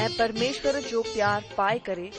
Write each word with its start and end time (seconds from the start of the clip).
ऐं 0.00 0.08
परमेश्वर 0.16 0.78
जो 0.88 1.00
प्यार 1.02 1.44
पाए 1.56 1.78
करे 1.86 2.10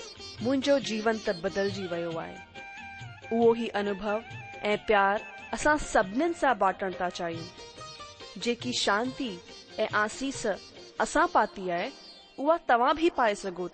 मुंहिंजो 0.43 0.77
जीवन 0.91 1.17
त 1.27 1.33
बदल 1.43 1.69
वो 1.91 2.19
आहे 2.19 3.37
उहो 3.37 3.53
ई 3.65 3.67
अनुभव 3.81 4.63
ए 4.69 4.75
प्यार 4.87 5.21
असां 5.53 5.77
सा 5.91 6.03
बाटन 6.03 6.57
बाटण 6.63 6.93
था 7.01 7.09
चाहियूं 7.21 8.39
जेकी 8.47 8.73
शांती 8.81 9.29
आसीस 10.03 10.45
असां 11.05 11.27
पाती 11.37 11.67
है 11.69 11.83
वह 12.39 12.57
तव्हां 12.69 12.93
भी 13.03 13.09
पाए 13.19 13.35
सघो 13.45 13.67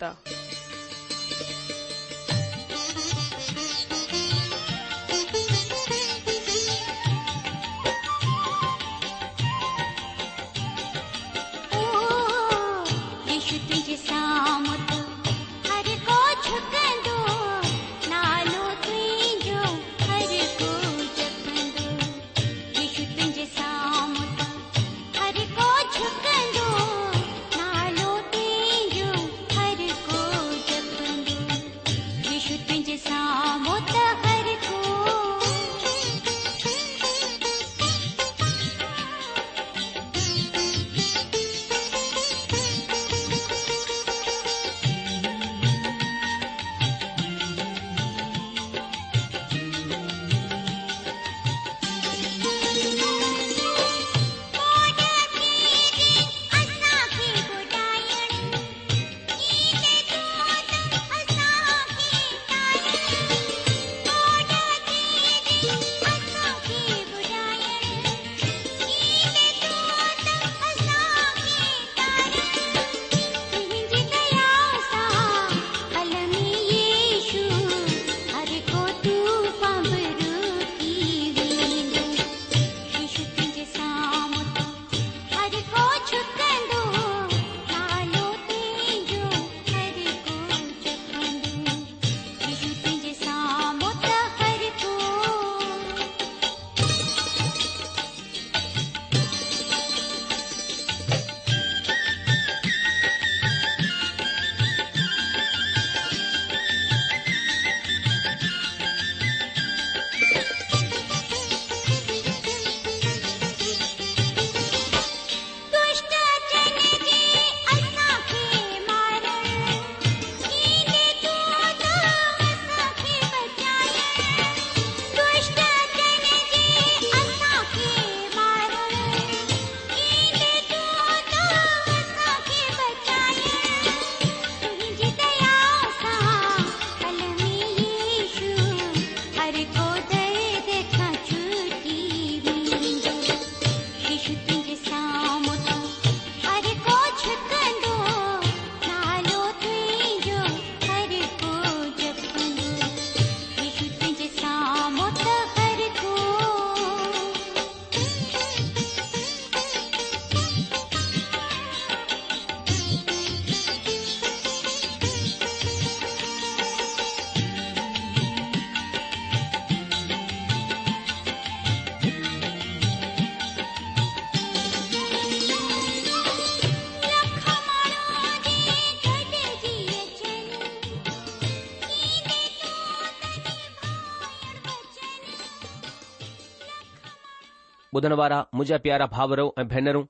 ॿुधण 187.96 188.14
वारा 188.20 188.38
मुंहिंजा 188.56 188.78
प्यारा 188.84 189.06
भावरों 189.16 189.50
ऐं 189.62 189.68
भेनरूं 189.72 190.04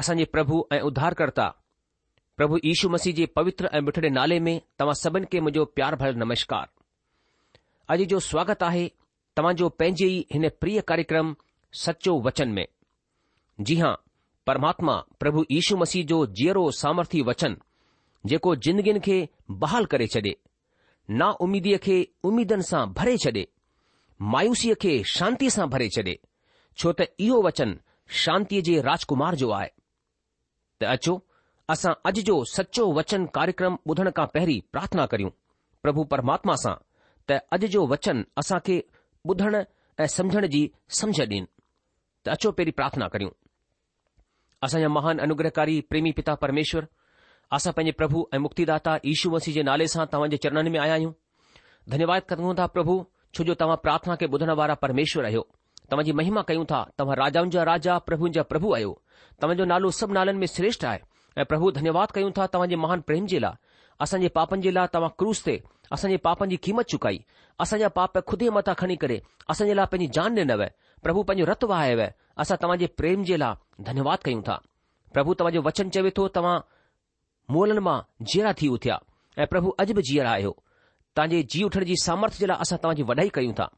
असांजे 0.00 0.24
प्रभु 0.34 0.56
ऐं 0.74 0.80
उद्धारकर्ता 0.88 1.46
प्रभु 2.36 2.56
यीशू 2.64 2.88
मसीह 2.94 3.12
जे 3.18 3.26
पवित्र 3.36 3.68
ऐं 3.74 3.80
मिठिड़े 3.88 4.08
नाले 4.16 4.38
में 4.46 4.54
तव्हां 4.78 4.94
सभिनि 5.02 5.26
खे 5.32 5.40
मुंहिंजो 5.40 5.64
प्यार 5.76 5.96
भर 6.02 6.14
नमस्कार 6.22 6.66
अॼु 7.94 8.04
जो 8.12 8.18
स्वागत 8.28 8.62
आहे 8.68 8.84
तव्हां 9.36 9.68
पंहिंजे 9.80 10.06
ई 10.16 10.24
हिन 10.34 10.48
प्रिय 10.60 10.80
कार्यक्रम 10.90 11.34
सचो 11.82 12.18
वचन 12.26 12.48
में 12.58 12.66
जी 13.68 13.76
हा 13.82 13.90
परमात्मा 14.46 14.96
प्रभु 15.22 15.44
यीशु 15.50 15.76
मसीह 15.84 16.06
जो 16.14 16.18
जीअरो 16.40 16.64
सामर्थ्य 16.82 17.22
वचन 17.30 17.56
जेको 18.32 18.54
जिंदगीन 18.68 18.98
खे 19.08 19.18
बहाल 19.66 19.84
करे 19.94 20.06
छ्ॾे 20.16 20.34
नाउमीदीअ 21.22 21.78
खे 21.86 21.98
उमीदनि 22.30 22.68
सां 22.72 22.82
भरे 23.00 23.16
छॾे 23.26 23.44
मायूसीअ 24.36 24.74
खे 24.86 24.94
शांतीअ 25.16 25.56
सां 25.58 25.68
भरे 25.76 25.88
छॾे 25.98 26.16
છોતે 26.80 27.04
ઈયો 27.22 27.40
વચન 27.46 27.72
શાંતિજી 28.20 28.78
રાજકુમાર 28.88 29.36
જો 29.42 29.48
આય 29.56 29.72
તએ 30.78 30.84
અચો 30.94 31.14
આસા 31.72 31.94
અજ 32.08 32.16
જો 32.28 32.36
સચો 32.54 32.84
વચન 32.98 33.24
કાર્યક્રમ 33.34 33.74
બધણ 33.88 34.12
કા 34.18 34.28
પહેરી 34.36 34.60
પ્રાર્થના 34.74 35.08
કર્યું 35.12 35.34
પ્રભુ 35.82 36.02
પરમાત્મા 36.12 36.58
સા 36.64 36.76
તએ 37.26 37.34
અજ 37.54 37.62
જો 37.74 37.82
વચન 37.92 38.18
આસા 38.40 38.60
કે 38.66 38.76
બધણ 39.28 39.58
એ 40.02 40.08
સમજણ 40.16 40.48
જી 40.54 40.66
સમજ 40.98 41.20
દિન 41.32 41.46
તએ 42.22 42.28
અચો 42.36 42.48
પહેરી 42.58 42.76
પ્રાર્થના 42.80 43.10
કર્યું 43.14 43.34
આસા 44.64 44.90
મહાન 44.96 45.22
અનુગ્રહકારી 45.24 45.80
પ્રેમી 45.90 46.16
પિતા 46.18 46.40
પરમેશ્વર 46.42 46.84
આસા 47.56 47.76
પે 47.76 47.82
પ્રભુ 48.00 48.20
એ 48.34 48.44
મુક્તિદાતા 48.46 48.98
ઈશુ 49.10 49.28
વસી 49.36 49.56
જે 49.58 49.62
નાલે 49.68 49.84
સા 49.94 50.10
તવંજે 50.12 50.38
ચરણન 50.42 50.70
મે 50.72 50.78
આયા 50.84 51.02
હું 51.06 51.14
ધન્યવાદ 51.90 52.24
કરતો 52.28 52.42
હું 52.50 52.58
તા 52.60 52.72
પ્રભુ 52.74 52.96
છો 53.34 53.40
જો 53.48 53.54
તવા 53.60 53.78
પ્રાર્થના 53.84 54.20
કે 54.20 54.26
બધણ 54.32 54.56
વારા 54.60 54.80
પરમેશ્વર 54.84 55.24
રહ્યો 55.28 55.44
तव्हांजी 55.92 56.12
महिमा 56.18 56.42
कयूं 56.48 56.64
था 56.70 56.82
तव्हां 56.98 57.16
राजाउनि 57.18 57.50
जा 57.50 57.62
राजा 57.68 57.96
प्रभु 58.08 58.28
जा 58.34 58.42
प्रभु 58.50 58.72
आहियो 58.74 58.92
तव्हांजो 59.42 59.64
नालो 59.72 59.90
सभु 60.00 60.12
नालनि 60.16 60.38
में 60.42 60.46
स्रेष्ठ 60.52 60.84
आहे 60.90 61.00
ऐं 61.40 61.44
प्रभु 61.52 61.70
धन्यवाद 61.78 62.10
कयूं 62.16 62.30
था 62.36 62.46
तव्हां 62.54 62.78
महान 62.84 63.00
प्रेम 63.08 63.26
जे 63.32 63.38
लाइ 63.44 63.54
असांजे 64.06 64.28
पापनि 64.38 64.62
जे 64.66 64.70
लाइ 64.76 64.86
तव्हां 64.94 65.10
क्रूज़ 65.18 65.42
थे 65.46 65.56
असांजे 65.96 66.16
पापनि 66.26 66.50
जी 66.50 66.56
क़ीमत 66.66 66.86
चुकाई 66.92 67.18
असांजा 67.64 67.88
पाप 67.98 68.18
खुद 68.30 68.42
मथां 68.58 68.74
खणी 68.82 68.96
करे 69.04 69.20
असां 69.54 69.66
लाइ 69.80 69.86
पंहिंजी 69.94 70.12
जान 70.20 70.38
ॾिनव 70.38 70.62
प्रभु 71.06 71.22
पंहिंजो 71.30 71.50
रत 71.50 71.64
वहाव 71.72 72.00
असां 72.44 72.56
तव्हांजे 72.62 72.86
प्रेम 73.00 73.22
जे 73.30 73.36
लाइ 73.44 73.82
धन्यवाद 73.88 74.22
कयूं 74.30 74.42
था 74.48 74.60
प्रभु 75.14 75.34
तव्हांजो 75.40 75.60
वचन 75.68 75.88
चवे 75.96 76.10
थो 76.16 76.28
तव्हां 76.38 76.56
मोलन 77.54 77.78
मां 77.88 77.98
जीअरा 78.32 78.52
थी 78.62 78.68
उथिया 78.78 78.98
ऐं 79.42 79.46
प्रभु 79.54 79.74
अॼु 79.82 79.94
बि 79.98 80.02
जीअरा 80.10 80.30
आयो 80.38 80.52
तव्हांजे 81.16 81.42
जीव 81.52 81.66
उठण 81.70 81.84
जी 81.92 81.94
सामर्थ्य 82.06 82.44
जे 82.46 82.46
लाइ 82.52 82.66
असां 82.66 82.78
तव्हांजी 82.82 83.02
वॾाई 83.12 83.28
कयूं 83.40 83.52
था 83.62 83.68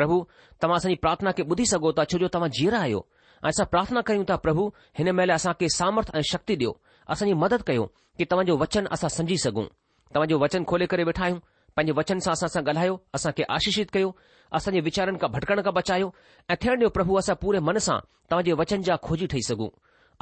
प्रभु 0.00 0.18
तव्हां 0.62 0.76
असांजी 0.80 0.96
प्रार्थना 1.04 1.30
खे 1.36 1.42
ॿुधी 1.52 1.64
सघो 1.72 1.92
था 1.98 2.04
छो 2.10 2.18
जो 2.22 2.28
तव्हां 2.34 2.50
जीअरा 2.58 2.78
आहियो 2.86 3.00
ऐं 3.42 3.48
असां 3.52 3.66
प्रार्थना 3.72 4.00
कयूं 4.08 4.24
था 4.30 4.36
प्रभु 4.46 4.62
हिन 4.98 5.10
महिल 5.18 5.30
असांखे 5.38 5.68
सामर्थ 5.80 6.10
ऐं 6.18 6.22
शक्ति 6.32 6.54
ॾियो 6.62 6.70
असांजी 7.14 7.34
मदद 7.44 7.62
कयो 7.68 7.84
कि 8.18 8.24
तव्हांजो 8.30 8.54
वचन 8.62 8.86
असां 8.96 9.10
समझी 9.16 9.36
सघूं 9.44 9.66
तव्हांजो 10.14 10.36
वचन 10.44 10.62
खोले 10.70 10.86
करे 10.92 11.04
वेठा 11.10 11.22
आहियूं 11.24 11.38
पंहिंजे 11.76 11.92
वचन 12.00 12.18
सां 12.24 12.32
असां 12.38 12.48
सां 12.54 12.62
ॻाल्हायो 12.70 12.96
असांखे 13.16 13.42
आशीषित 13.56 13.90
कयो 13.94 14.10
असांजे 14.58 14.80
वीचारनि 14.88 15.18
खां 15.22 15.30
भटकण 15.36 15.62
खां 15.64 15.74
बचायो 15.78 16.10
ऐं 16.50 16.56
थियण 16.62 16.76
ॾियो 16.80 16.88
प्रभु 16.98 17.18
असां 17.22 17.34
पूरे 17.42 17.58
मन 17.68 17.76
सां 17.88 17.98
तव्हांजे 18.30 18.52
वचन 18.62 18.82
जा 18.88 18.96
खोजी 19.06 19.26
ठही 19.32 19.42
सघूं 19.50 19.68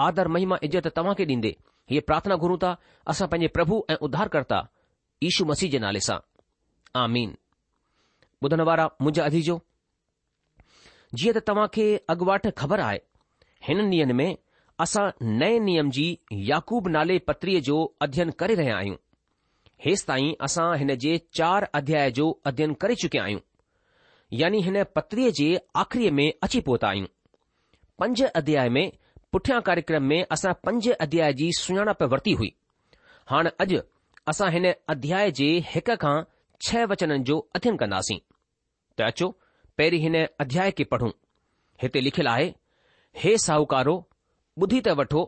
आदर 0.06 0.28
महिमा 0.36 0.56
इज़त 0.68 0.88
तव्हां 0.96 1.14
खे 1.18 1.24
ॾींदे 1.34 1.52
हीअ 1.90 2.00
प्रार्थना 2.06 2.36
घुरूं 2.44 2.56
था 2.62 2.74
असां 3.12 3.28
पंहिंजे 3.32 3.48
प्रभु 3.58 3.82
ऐं 3.92 3.96
उद्धारकर्ता 4.08 4.60
यीशू 5.24 5.44
मसीह 5.52 5.70
जे 5.74 5.78
नाले 5.86 6.00
सां 6.08 6.18
आमीन 7.04 7.32
ॿुधण 8.46 8.60
वारा 8.68 8.84
मुंहिंजा 9.02 9.24
अधीजो 9.30 9.56
जीअं 11.20 11.34
त 11.36 11.42
तव्हां 11.48 11.68
खे 11.74 11.84
अॻुवाट 12.12 12.46
ख़बर 12.60 12.80
आहे 12.86 12.98
हिन 13.66 13.80
ॾींहनि 13.90 14.12
में 14.20 14.36
असां 14.84 15.04
नए 15.42 15.58
नियम 15.68 15.90
जी 15.98 16.06
याकूब 16.50 16.88
नाले 16.96 17.18
पत्रीअ 17.28 17.60
जो 17.68 17.76
अध्ययन 18.06 18.30
करे 18.42 18.54
रहिया 18.60 18.76
आहियूं 18.80 18.96
हेसि 19.84 20.04
ताईं 20.08 20.32
असां 20.48 20.66
हिन 20.80 20.94
जे 21.04 21.14
चार 21.38 21.66
अध्याय 21.80 22.10
जो 22.18 22.26
अध्यन 22.50 22.72
करे 22.82 22.94
चुकिया 23.04 23.22
आहियूं 23.24 23.40
यानी 24.42 24.60
हिन 24.68 24.82
पत्रीअ 24.98 25.30
जे 25.40 25.48
आख़िरीअ 25.84 26.12
में 26.18 26.28
अची 26.48 26.60
पहुता 26.68 26.88
आहियूं 26.88 27.12
पंज 28.02 28.22
अध्याय 28.42 28.68
में 28.78 28.86
पुठियां 29.34 29.60
कार्यक्रम 29.68 30.02
में 30.12 30.18
असां 30.36 30.52
पंज 30.66 30.88
अध्याय 31.06 31.32
जी 31.40 31.50
सुञाणप 31.60 32.02
वरिती 32.14 32.32
हुई 32.42 32.50
हाणे 33.32 33.50
अॼु 33.66 33.80
असां 34.34 34.50
हिन 34.56 34.70
अध्याय 34.96 35.30
जे 35.40 35.48
हिक 35.72 35.90
खां 36.04 36.16
छह 36.68 36.84
वचननि 36.94 37.24
जो 37.32 37.38
अध्ययन 37.58 37.76
कंदासीं 37.84 38.18
त 39.00 39.06
अचो 39.10 39.30
पहिरीं 39.78 40.00
हिन 40.00 40.16
अध्याय 40.40 40.70
खे 40.78 40.84
पढ़ूं 40.92 41.10
हिते 41.82 42.00
लिखियलु 42.06 42.30
आहे 42.34 42.52
हे 43.22 43.32
साहूकारो 43.46 43.94
ॿुधी 44.64 44.78
त 44.84 44.92
वठो 44.98 45.22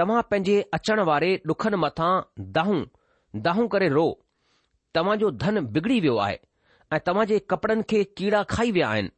तव्हां 0.00 0.20
पंहिंजे 0.32 0.52
अचण 0.76 1.00
वारे 1.08 1.30
ॾुखनि 1.50 1.76
मथां 1.84 2.10
दाहूं 2.58 2.76
दाहूं 3.46 3.64
करे 3.74 3.88
रो 3.96 4.04
तव्हां 4.98 5.16
जो 5.22 5.30
धन 5.44 5.58
बिगड़ी 5.76 5.96
वियो 6.04 6.16
आहे 6.26 6.36
ऐं 6.96 7.00
तव्हां 7.08 7.24
जे 7.30 7.38
कपड़नि 7.54 7.82
खे 7.92 8.02
कीड़ा 8.20 8.42
खाई 8.52 8.72
विया 8.76 8.88
आहिनि 8.96 9.10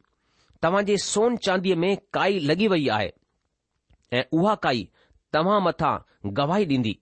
तव्हां 0.65 0.81
जे 0.87 0.97
सोन 1.05 1.37
चांदीअ 1.47 1.75
में 1.83 1.91
काई 2.17 2.39
लॻी 2.51 2.67
वई 2.75 2.87
आहे 2.97 3.11
ऐं 4.17 4.23
उहा 4.39 4.55
काई 4.67 4.81
तव्हां 5.37 5.59
मथां 5.67 5.93
गवाही 6.41 6.65
ॾींदी 6.73 6.95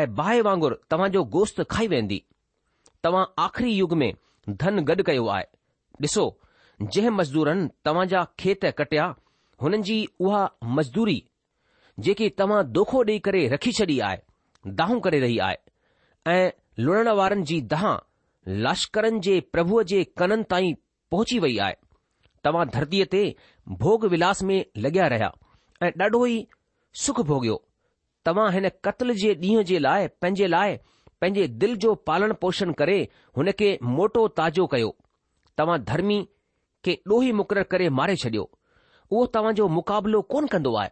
ऐं 0.00 0.04
बाहि 0.22 0.40
वांगुर 0.50 0.78
जो 1.18 1.22
गोस्त 1.38 1.62
खाई 1.76 1.88
वेंदी 1.94 2.22
तव्हां 3.08 3.24
आखिरी 3.46 3.76
युग 3.82 3.94
में 4.02 4.10
धन 4.64 4.84
गॾु 4.90 5.02
कयो 5.12 5.28
आहे 5.36 5.44
ॾिसो 6.08 6.26
जंहिं 6.82 7.10
मज़दूरनि 7.10 7.68
तव्हां 7.84 8.06
जा 8.08 8.22
खेत 8.40 8.64
कटिया 8.78 9.04
हुननि 9.62 9.82
जी 9.82 9.94
उहा 10.20 10.40
मज़दूरी 10.78 11.22
जेकी 12.08 12.28
तव्हां 12.40 12.62
दोखो 12.78 13.02
ॾेई 13.04 13.18
करे 13.28 13.46
रखी 13.52 13.72
छॾी 13.78 13.98
आहे 14.08 14.18
दाहूं 14.80 14.98
करे 15.06 15.20
रही 15.20 15.38
आहे 15.46 15.56
ऐं 16.32 16.50
लुणण 16.84 17.08
वारनि 17.20 17.42
जी 17.50 17.60
दहां 17.72 17.96
लाश्करनि 18.66 19.20
जे 19.28 19.38
प्रभुअ 19.52 19.82
जे 19.92 20.02
कननि 20.20 20.44
ताईं 20.50 20.74
पहुची 21.10 21.38
वई 21.46 21.56
आहे 21.68 21.74
तव्हां 22.48 22.66
धरतीअ 22.74 23.06
ते 23.14 23.22
भोग 23.84 24.04
विलास 24.16 24.42
में 24.50 24.58
लॻिया 24.88 25.06
रहिया 25.14 25.32
ऐं 25.86 25.90
ॾाढो 26.04 26.24
ई 26.34 26.46
सुख 27.06 27.20
भोगियो 27.32 27.56
तव्हां 28.30 28.50
हिन 28.58 28.68
कत्ल 28.88 29.14
जे 29.24 29.34
ॾींहं 29.46 29.64
जे 29.72 29.78
लाइ 29.88 30.06
पंहिंजे 30.20 30.46
लाइ 30.56 30.76
पंहिंजे 31.20 31.46
दिल 31.64 31.76
जो 31.86 31.94
पालन 32.10 32.32
पोषण 32.44 32.72
करे 32.82 33.00
हुन 33.36 33.50
खे 33.62 33.76
मोटो 33.96 34.28
ताजो 34.42 34.66
कयो 34.76 34.96
तव्हां 35.58 35.82
धर्मी 35.92 36.24
खे 36.86 36.92
ॾोही 37.12 37.30
मुक़ररु 37.38 37.64
करे 37.70 37.88
मारे 37.98 38.14
छॾियो 38.22 38.42
उहो 39.10 39.24
तव्हांजो 39.34 39.66
मुक़ाबिलो 39.76 40.20
कोन 40.32 40.46
कंदो 40.52 40.74
आहे 40.80 40.90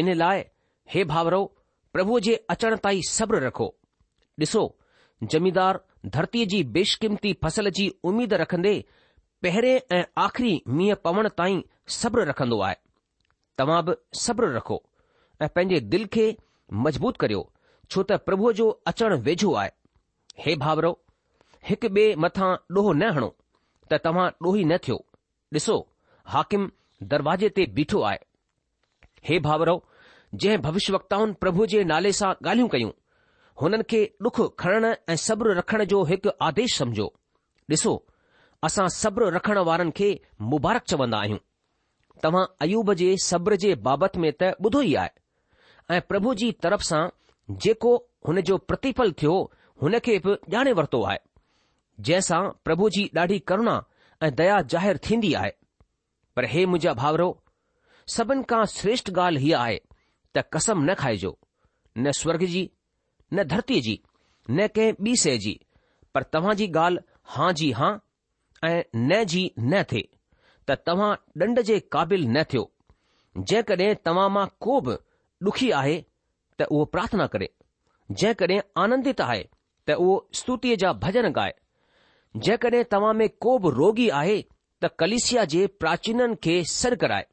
इन 0.00 0.12
लाइ 0.20 0.40
हे 0.92 1.02
भाउरो 1.12 1.40
प्रभुअ 1.92 2.20
जे 2.26 2.34
अचण 2.54 2.76
ताईं 2.84 3.00
सब्र 3.08 3.40
रखो 3.46 3.66
ॾिसो 4.44 4.62
ज़मीदार 5.32 5.80
धरतीअ 6.14 6.46
जी 6.52 6.62
बेशकीमती 6.76 7.32
फसल 7.44 7.70
जी 7.78 7.88
उमीद 8.10 8.34
रखंदे 8.42 8.72
पहिरें 9.42 9.96
ऐं 9.96 10.02
आख़िरी 10.24 10.52
मींहं 10.78 10.96
पवण 11.04 11.28
ताईं 11.40 11.60
सब्र 11.98 12.24
रखंदो 12.30 12.60
आहे 12.68 12.76
तव्हां 13.58 13.82
बि 13.88 13.96
सब्र 14.20 14.48
रखो 14.56 14.78
ऐं 15.42 15.48
पंहिंजे 15.56 15.80
दिल 15.96 16.06
खे 16.16 16.24
मज़बूत 16.86 17.16
करियो 17.26 17.42
छो 17.90 18.02
त 18.12 18.18
प्रभुअ 18.30 18.52
जो 18.62 18.70
अचणु 18.92 19.18
वेझो 19.28 19.52
आहे 19.64 19.70
हे 20.46 20.56
भाउरो 20.64 20.92
हिकु 21.72 21.92
ॿिए 21.98 22.14
मथां 22.26 22.50
ॾोहो 22.78 22.92
न 23.02 23.12
हणो 23.18 23.32
त 23.92 24.00
तव्हां 24.06 24.26
ॾोही 24.46 24.64
न 24.72 24.76
थियो 24.86 24.98
ॾिसो 25.56 25.76
हाकिम 26.32 26.64
दरवाजे 27.12 27.48
ते 27.58 27.64
बीठो 27.76 28.00
आहे 28.08 28.18
हे 29.28 29.38
भाउरो 29.46 29.74
जंहिं 30.34 30.58
भविष्य 30.64 30.92
वक्ताउनि 30.96 31.32
प्रभु 31.44 31.66
जे 31.74 31.82
नाले 31.90 32.10
सां 32.20 32.30
ॻाल्हियूं 32.46 32.68
कयूं 32.74 32.90
हुननि 33.62 33.82
खे 33.92 34.00
डुख 34.26 34.40
खणण 34.62 34.88
ऐं 35.08 35.16
सब्र 35.26 35.54
रखण 35.58 35.84
जो 35.92 36.02
हिकु 36.10 36.30
आदेश 36.48 36.76
समझो 36.82 37.06
ॾिसो 37.74 37.94
असां 38.68 38.86
सब्र 39.00 39.30
रखण 39.36 39.58
वारनि 39.70 39.94
खे 40.00 40.08
मुबारक 40.52 40.84
चवंदा 40.92 41.18
आहियूं 41.24 41.40
तव्हां 42.22 42.44
अयूब 42.66 42.92
जे 43.04 43.08
सब्र 43.30 43.56
जे 43.64 43.74
बाबति 43.88 44.20
में 44.26 44.30
त 44.42 44.50
ॿुधो 44.66 44.82
ई 44.90 44.94
आहे 45.04 45.94
ऐं 45.94 46.00
प्रभु 46.12 46.34
जी 46.42 46.50
तरफ़ 46.66 46.82
सां 46.92 47.00
जेको 47.66 47.94
हुन 48.28 48.40
जो 48.52 48.56
प्रतिफल 48.72 49.12
थियो 49.22 49.36
हुन 49.82 49.98
खे 50.10 50.18
बि 50.28 50.38
ॼाणे 50.56 50.72
वरितो 50.82 51.02
आहे 51.10 51.18
जंहिंसां 52.08 52.42
प्रभु 52.68 52.88
जी 52.98 53.10
ॾाढी 53.22 53.38
करुणा 53.52 53.76
ऐं 54.22 54.30
दया 54.34 54.60
ज़ाहिरु 54.62 54.98
थींदी 55.10 55.32
आहे 55.40 55.50
पर 56.36 56.44
हे 56.52 56.64
मुंहिंजा 56.70 56.92
भावरो 57.02 57.26
सभिनि 58.14 58.42
खां 58.52 58.64
श्रेष्ठ 58.74 59.10
ॻाल्हि 59.18 59.44
हीअ 59.44 59.58
आहे 59.58 59.76
त 60.36 60.42
कसम 60.54 60.82
न 60.90 60.94
खाइजो 61.02 61.36
न 61.98 62.10
स्वर्ग 62.20 62.44
जी 62.54 62.62
न 63.34 63.42
धरतीअ 63.52 63.80
जी 63.88 63.94
न 64.50 64.66
कंहिं 64.78 64.92
ॿी 65.08 65.14
शइ 65.22 65.38
जी 65.44 65.52
पर 66.14 66.22
तव्हां 66.32 66.54
जी 66.62 66.66
ॻाल्हि 66.84 67.04
हां 67.34 67.50
जी 67.60 67.70
हां 67.80 67.92
ऐं 68.70 68.82
न 68.96 69.22
जी 69.34 69.44
न 69.60 69.82
थिए 69.92 70.08
त 70.70 70.78
तव्हां 70.88 71.10
डंड 71.42 71.60
जे 71.70 71.78
क़ाबिल 71.96 72.26
न 72.36 72.42
थियो 72.52 72.64
जेकॾहिं 73.52 73.94
तव्हां 74.10 74.28
मां 74.38 74.46
को 74.66 74.80
बि 74.88 74.96
डुखी 75.48 75.70
आहे 75.82 75.96
त 76.58 76.70
उहो 76.70 76.84
प्रार्थना 76.96 77.26
करे 77.36 77.48
जेकॾहिं 78.24 78.60
आनंदित 78.86 79.20
आहे 79.30 79.42
त 79.86 79.96
उहो 80.06 80.12
स्तुतीअ 80.42 80.76
जा 80.84 80.92
भॼन 81.06 81.32
ॻाए 81.32 81.52
जेकॾहिं 82.36 82.82
तव्हां 82.90 83.12
में 83.14 83.28
को 83.42 83.58
बि 83.58 83.70
रोगी 83.76 84.08
आहे 84.16 84.40
त 84.82 84.88
कलिसिया 84.98 85.44
जे 85.52 85.66
प्राचीननि 85.80 86.34
खे 86.44 86.62
सर 86.72 86.94
कराए 87.02 87.26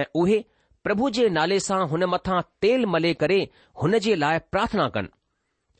ऐं 0.00 0.04
उहे 0.22 0.38
प्रभु 0.84 1.10
जे 1.16 1.28
नाले 1.36 1.58
सां 1.60 1.80
हुन 1.88 2.04
मथां 2.12 2.40
तेल 2.62 2.86
मले 2.94 3.12
करे 3.22 3.38
हुन 3.82 3.98
जे 4.06 4.14
लाइ 4.16 4.38
प्रार्थना 4.52 4.88
कनि 4.96 5.08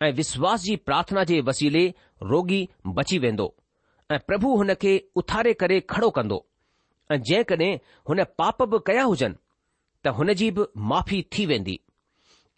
ऐं 0.07 0.13
विश्वास 0.17 0.63
जी 0.63 0.77
प्रार्थना 0.89 1.25
जे 1.31 1.41
वसीले 1.51 1.87
रोगी 2.31 2.61
बची 2.97 3.19
वेंदो 3.25 3.53
ऐं 4.13 4.19
प्रभु 4.27 4.57
हुन 4.57 4.75
खे 4.83 4.97
उथारे 5.23 5.53
करे 5.63 5.79
खड़ो 5.91 6.11
कंदो 6.19 6.45
ऐं 7.13 7.21
जेकॾहिं 7.31 7.75
हुन 8.09 8.25
पाप 8.39 8.63
बि 8.75 8.79
कया 8.87 9.03
हुजनि 9.13 9.35
त 10.05 10.15
हुन 10.21 10.33
जी 10.43 10.51
बि 10.59 10.67
माफ़ी 10.93 11.23
थी 11.35 11.47
वेंदी 11.53 11.79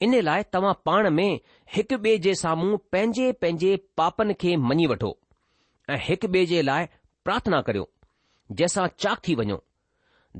इन 0.02 0.20
लाइ 0.22 0.42
तव्हां 0.52 0.74
पाण 0.86 1.10
में 1.20 1.30
हिकु 1.76 1.96
ॿिए 2.04 2.18
जे 2.26 2.34
साम्हूं 2.42 2.76
पंहिंजे 2.92 3.30
पंहिंजे 3.44 3.76
पापनि 4.00 4.34
खे 4.42 4.56
मञी 4.68 4.86
वठो 4.92 5.16
ऐं 5.92 5.98
हिक 6.06 6.24
ॿिए 6.24 6.44
जे 6.48 6.62
लाइ 6.62 6.86
प्रार्थना 7.24 7.60
करियो 7.68 7.88
जंहिंसां 8.52 8.86
चाक 9.04 9.20
थी 9.28 9.34
वञो 9.40 9.56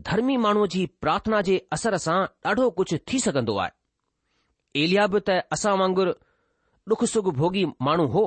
धर्मी 0.09 0.37
माण्हूअ 0.47 0.67
जी 0.75 0.81
प्रार्थना 1.05 1.41
जे 1.49 1.55
असर 1.77 1.97
सां 2.07 2.17
ॾाढो 2.51 2.67
कुझु 2.81 2.99
थी 3.13 3.19
सघंदो 3.27 3.55
आहे 3.65 3.71
एलिया 4.83 5.07
बि 5.15 5.21
त 5.29 5.37
असां 5.57 5.73
वांगुरु 5.83 6.13
डुख 6.93 7.05
सुख 7.13 7.29
भोगी 7.41 7.65
माण्हू 7.89 8.07
हो 8.17 8.25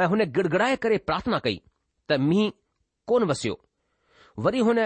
ऐं 0.00 0.06
हुन 0.14 0.24
गिड़गड़ाए 0.38 0.76
करे 0.86 0.98
प्रार्थना 1.10 1.38
कई 1.46 1.60
त 2.08 2.18
मींहुं 2.30 2.48
कोन 3.12 3.24
वसियो 3.32 3.58
वरी 4.46 4.60
हुन 4.70 4.84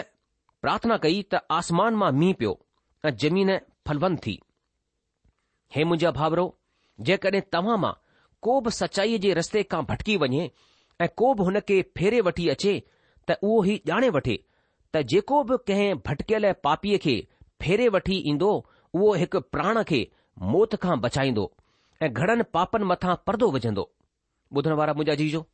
प्रार्थना 0.66 0.96
कई 1.06 1.22
त 1.34 1.42
आसमान 1.60 2.00
मां 2.02 2.10
मींहुं 2.22 2.38
पियो 2.42 2.52
ऐं 3.08 3.14
जमीन 3.26 3.56
फलवंद 3.86 4.18
थी 4.26 4.36
हे 5.76 5.84
मुंहिंजा 5.90 6.10
भाउरो 6.20 6.46
जेकॾहिं 7.10 7.46
तव्हां 7.56 7.78
मां 7.86 7.94
को 8.48 8.60
बि 8.64 8.70
सचाईअ 8.82 9.18
जे 9.26 9.34
रस्ते 9.42 9.62
खां 9.76 9.82
भटकी 9.92 10.16
वञे 10.24 10.48
ऐं 11.02 11.08
को 11.16 11.32
बि 11.34 11.42
हुन 11.44 11.58
खे 11.68 11.80
फेरे 11.96 12.20
वठी 12.28 12.48
अचे 12.48 12.78
त 13.28 13.36
उहो 13.42 13.64
ई 13.70 13.80
ॼाणे 13.90 14.08
वठे 14.16 14.36
त 14.94 15.02
जेको 15.12 15.42
बि 15.50 15.56
कंहिं 15.68 15.94
भटकियल 16.08 16.52
पापीअ 16.66 16.98
खे 17.04 17.14
फेरे 17.62 17.88
वठी 17.94 18.18
ईंदो 18.32 18.50
उहो 18.94 19.14
हिकु 19.22 19.40
प्राण 19.54 19.82
खे 19.90 20.00
मौत 20.52 20.74
खां 20.82 20.98
बचाईंदो 21.06 21.46
ऐं 22.04 22.12
घणनि 22.12 22.42
पापनि 22.54 22.84
मथां 22.90 23.14
परदो 23.26 23.50
विझंदो 23.56 23.84
ॿुधण 24.56 24.72
वारा 24.80 24.92
मुंहिंजा 24.94 25.14
जीजो 25.22 25.44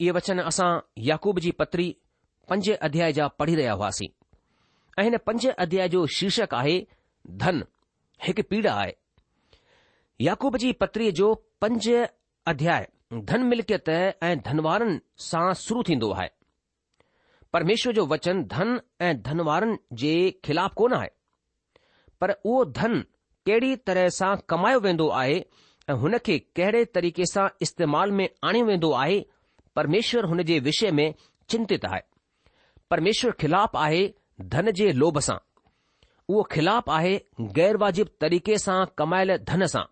इहे 0.00 0.10
वचन 0.18 0.38
असां 0.50 0.68
याकूब 1.10 1.38
जी 1.46 1.50
पत्री 1.60 1.86
पंज 2.50 2.70
अध्याय 2.88 3.12
जा 3.12 3.26
पढ़ी 3.38 3.54
रहिया 3.54 3.72
हुआसीं 3.78 4.08
ऐं 4.98 5.04
हिन 5.04 5.16
पंज 5.26 5.46
अध्याय 5.66 5.88
जो 5.94 6.06
शीर्षक 6.18 6.54
आहे 6.60 6.76
धन 7.44 7.62
हिकु 8.26 8.42
पीढ़ा 8.50 8.74
आहे 8.82 8.92
याकूब 10.24 10.56
जी 10.64 10.72
पत्रीअ 10.82 11.10
जो 11.20 11.32
पंज 11.60 11.88
अध्याय 12.54 12.86
धन 13.14 13.42
मिल्कियत 13.46 13.88
ऐं 13.88 14.36
धनवारनि 14.46 14.98
सां 15.26 15.52
शुरू 15.60 15.82
थींदो 15.88 16.10
आहे 16.12 16.28
परमेश्वर 17.52 17.92
जो 17.94 18.04
वचन 18.06 18.42
धन 18.54 18.80
ऐं 19.00 19.14
धनवारनि 19.22 19.76
जे 20.00 20.14
ख़िलाफ़ु 20.44 20.74
कोन 20.78 20.92
आहे 20.94 21.08
पर 22.20 22.30
उहो 22.32 22.64
धन 22.80 22.98
कहिड़ी 23.46 23.74
तरह 23.86 24.08
सां 24.18 24.34
कमायो 24.48 24.80
वेंदो 24.86 25.08
आहे 25.22 25.36
ऐं 25.90 25.94
हुन 26.02 26.18
खे 26.26 26.38
कहिड़े 26.56 26.84
तरीक़े 26.98 27.26
सां 27.32 27.46
इस्तेमाल 27.62 28.12
में 28.18 28.28
आणियो 28.44 28.66
वेंदो 28.66 28.90
आहे 29.04 29.24
परमेश्वरु 29.76 30.28
हुन 30.28 30.42
जे 30.50 30.58
विषय 30.68 30.90
में 30.98 31.12
चिंतित 31.50 31.84
आहे 31.92 32.02
परमेश्वर 32.90 33.32
ख़िलाफ़ु 33.40 33.78
आहे 33.80 34.06
धन 34.56 34.70
जे 34.80 34.92
लोभ 35.02 35.18
सां 35.30 35.38
उहो 36.28 36.42
ख़िलाफ़ु 36.52 36.92
आहे 36.92 37.20
गैर 37.56 37.76
वाजिबु 37.84 38.10
तरीक़े 38.20 38.58
सां 38.66 38.84
कमायल 38.98 39.36
धन 39.52 39.66
सां 39.76 39.84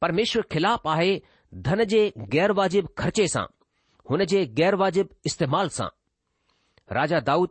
परमेश्वर 0.00 0.42
ख़िलाफ़ु 0.52 0.90
आहे 0.90 1.20
ધનજે 1.52 2.12
ગેરવાજિબ 2.32 2.84
ખર્ચે 2.96 3.28
સા 3.28 3.46
હનેજે 4.08 4.46
ગેરવાજિબ 4.58 5.08
ઇસ્તેમાલ 5.24 5.70
સા 5.70 5.90
રાજા 6.90 7.20
દાઉદ 7.20 7.50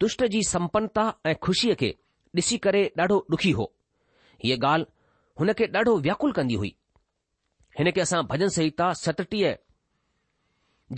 દુષ્ટજી 0.00 0.44
સંપન્તા 0.52 1.12
એ 1.30 1.34
ખુશી 1.44 1.76
કે 1.80 1.90
ડીસી 2.32 2.58
કરે 2.64 2.82
ડાઢો 2.94 3.18
દુખી 3.30 3.54
હો 3.58 3.66
યે 4.48 4.58
ગાલ 4.64 4.86
હને 5.40 5.54
કે 5.58 5.64
ડાઢો 5.68 5.94
વ્યકુલ 6.06 6.32
કંદી 6.34 6.60
હોઈ 6.62 6.74
હને 7.78 7.90
કે 7.92 8.00
આસા 8.02 8.22
ભજન 8.30 8.50
સહીતા 8.56 8.92
સટટીએ 9.02 9.52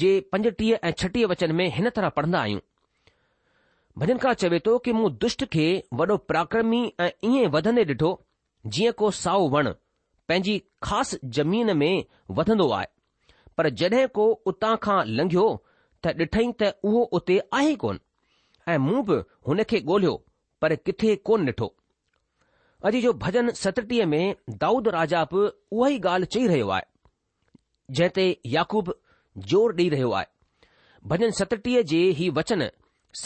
જે 0.00 0.10
5 0.40 0.54
3 0.62 0.72
એ 0.74 0.94
6 0.94 1.28
વચન 1.30 1.52
મે 1.58 1.70
હન 1.76 1.90
તરા 1.96 2.10
પઢના 2.16 2.42
આયુ 2.46 2.62
ભજન 3.98 4.18
કા 4.24 4.34
ચવે 4.40 4.58
તો 4.66 4.78
કે 4.84 4.92
મુ 4.98 5.04
દુષ્ટ 5.20 5.42
કે 5.54 5.66
વડો 5.98 6.16
પ્રાકરમી 6.30 6.92
એ 7.06 7.06
એ 7.44 7.46
વધને 7.54 7.82
ડીઠો 7.84 8.10
જીએ 8.74 8.92
કો 9.00 9.06
સાઉ 9.22 9.50
વણ 9.54 9.74
पंहिंजी 10.30 10.52
ख़ासि 10.86 11.16
जमीन 11.36 11.70
में 11.76 12.04
वधंदो 12.38 12.68
आहे 12.74 12.86
पर 13.58 13.68
जड॒हिं 13.80 14.06
को 14.18 14.26
उतां 14.50 14.74
खां 14.84 14.98
लंघियो 15.20 15.46
त 16.06 16.14
ॾिठईं 16.24 16.52
त 16.62 16.68
उहो 16.90 17.00
उते 17.18 17.38
आहे 17.60 17.72
कोन 17.84 17.98
ऐं 18.68 18.76
मूं 18.84 19.00
बि 19.08 19.16
हुन 19.48 19.62
खे 19.72 19.80
ॻोल्हियो 19.86 20.12
पर 20.64 20.74
किथे 20.88 21.16
कोन 21.30 21.48
ॾिठो 21.48 21.68
अॼु 22.90 23.00
जो 23.06 23.12
भजन 23.26 23.50
सतटीह 23.64 24.06
में 24.12 24.22
दाऊद 24.62 24.88
राजा 25.00 25.24
बि 25.32 25.42
उहो 25.76 25.88
ई 25.96 26.00
ॻाल्हि 26.14 26.30
चई 26.36 26.46
रहियो 26.52 26.68
आहे 26.76 26.86
जंहिं 27.98 28.10
ते 28.20 28.28
याकूब 28.56 28.94
जोर 29.54 29.74
ॾेई 29.80 29.88
रहियो 29.96 30.12
आहे 30.20 31.10
भॼन 31.14 31.30
सतटीह 31.40 31.82
जे 31.94 32.28
वचन 32.42 32.64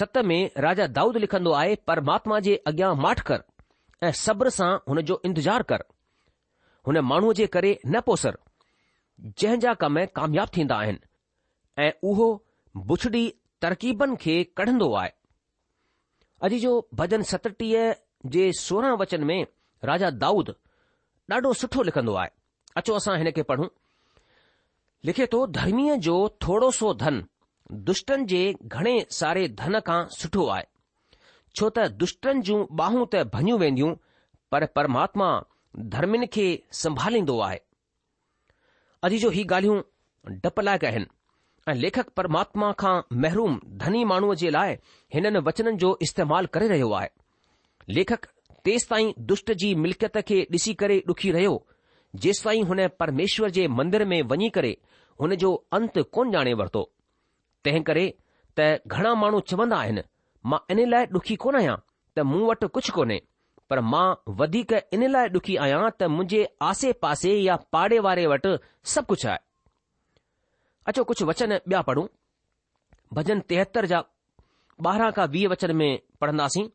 सत 0.00 0.22
में 0.32 0.40
राजा 0.68 0.86
दाऊद 1.00 1.22
लिखंदो 1.26 1.56
आहे 1.62 1.78
परमात्मा 1.92 2.42
जे 2.48 2.60
अॻियां 2.72 2.94
माठ 3.06 3.24
कर 3.32 3.48
ऐं 4.08 4.16
सब्र 4.28 4.58
सां 4.60 4.72
हुन 4.88 5.04
जो 5.12 5.20
इंतज़ारु 5.30 5.72
कर 5.74 5.92
हुन 6.86 6.98
माण्हूअ 7.10 7.32
जे 7.36 7.46
करे 7.56 7.76
न 7.94 8.00
पोसर 8.06 8.36
जहिंज 9.40 9.64
कम 9.80 9.98
कामयाब 10.16 10.48
थींदा 10.56 10.76
आहिनि 10.80 11.82
ऐं 11.84 11.90
उहो 12.10 12.26
बुछड़ी 12.90 13.22
तरकीबन 13.62 14.14
खे 14.24 14.34
कढंदो 14.58 14.92
आहे 15.02 15.10
अॼु 16.48 16.58
जो 16.64 16.72
भजन 17.00 17.22
सतटीह 17.30 17.92
जे 18.34 18.50
सोरहं 18.60 18.96
वचन 19.04 19.24
में 19.30 19.40
राजा 19.90 20.10
दाऊद 20.24 20.54
ॾाढो 21.32 21.52
सुठो 21.60 21.82
लिखन्दो 21.88 22.14
आहे 22.22 22.30
अचो 22.80 22.94
असां 23.00 23.16
हिन 23.18 23.30
खे 23.38 23.42
पढ़ूं 23.52 23.66
लिखे 25.08 25.26
थो 25.34 25.38
धर्मीअ 25.58 25.94
जो 26.08 26.16
थोरो 26.46 26.70
सो 26.80 26.92
धन 27.04 27.22
दुष्टनि 27.90 28.24
जे 28.34 28.40
घणे 28.80 28.92
सारे 29.20 29.46
धन 29.62 29.80
खां 29.88 29.98
सुठो 30.20 30.46
आहे 30.56 30.68
छो 31.56 31.68
त 31.78 31.86
दुष्टनि 32.04 32.42
जूं 32.50 32.58
बाहूं 32.82 33.06
त 33.14 33.24
भञियूं 33.36 33.58
वेंदियूं 33.64 33.92
पर 34.54 34.66
परमात्मा 34.80 35.30
धर्मिन 35.80 36.24
खे 36.32 36.46
संभालींदो 36.82 37.38
आहे 37.44 37.58
अॼु 39.04 39.18
जो 39.18 39.30
ही 39.30 39.44
ॻाल्हियूं 39.50 39.80
डप 40.44 40.60
लायक 40.60 40.84
आहिनि 40.84 41.06
ऐं 41.70 41.74
लेखक 41.74 42.08
परमात्मा 42.16 42.70
खां 42.78 43.00
महरूम 43.22 43.58
धनी 43.82 44.04
माण्हूअ 44.10 44.34
जे 44.42 44.50
लाइ 44.50 44.74
हिननि 45.14 45.38
वचननि 45.48 45.76
जो 45.84 45.96
इस्तेमालु 46.06 46.48
करे 46.54 46.68
रहियो 46.68 46.90
आहे 47.00 47.08
लेखक 47.94 48.26
तेसि 48.64 48.86
ताईं 48.90 49.12
दुष्ट 49.30 49.52
जी 49.62 49.74
मिल्कियत 49.86 50.18
खे 50.28 50.40
ॾिसी 50.52 50.74
करे 50.82 50.98
ॾुखी 51.08 51.30
रहियो 51.36 51.54
जेसि 52.24 52.44
ताईं 52.44 52.64
हुन 52.70 52.86
परमेश्वर 53.00 53.50
जे 53.58 53.66
मंदर 53.78 54.04
में 54.12 54.20
वञी 54.32 54.48
करे 54.58 54.76
हुन 55.20 55.34
जो 55.44 55.54
अंत 55.78 55.98
कोन 56.12 56.32
ॼाणे 56.34 56.52
वरितो 56.60 56.90
तंहिं 57.64 57.82
करे 57.90 58.06
त 58.58 58.74
घणा 58.86 59.14
माण्हू 59.24 59.40
चवंदा 59.52 59.76
आहिनि 59.84 60.02
मां 60.52 60.58
इन 60.78 60.88
लाइ 60.90 61.06
ॾुखी 61.14 61.36
कोन 61.46 61.56
आहियां 61.60 61.76
त 62.16 62.26
मूं 62.32 62.46
वटि 62.48 62.66
कुझु 62.76 62.92
कोन्हे 62.98 63.20
पर 63.70 63.80
मां 63.92 64.06
वधीक 64.40 64.72
इन 64.94 65.04
लाइ 65.12 65.28
ॾुखी 65.36 65.54
आहियां 65.66 65.84
त 65.92 66.08
मुंहिंजे 66.14 66.40
आसे 66.70 66.92
पासे 67.04 67.32
या 67.42 67.54
पाड़े 67.76 67.98
वारे 68.06 68.26
वटि 68.32 68.50
सभु 68.94 69.06
कुझु 69.16 69.28
आहे 69.28 69.42
अचो 70.92 71.04
कुझु 71.10 71.26
वचन 71.30 71.52
ॿिया 71.60 71.80
पढ़ूं 71.90 72.04
भजन 73.18 73.40
तेहतरि 73.52 73.90
जा 73.94 74.00
ॿारहं 74.92 75.16
खां 75.18 75.26
वीह 75.36 75.48
वचन 75.54 75.74
में 75.82 75.88
पढ़ंदासीं 76.24 76.66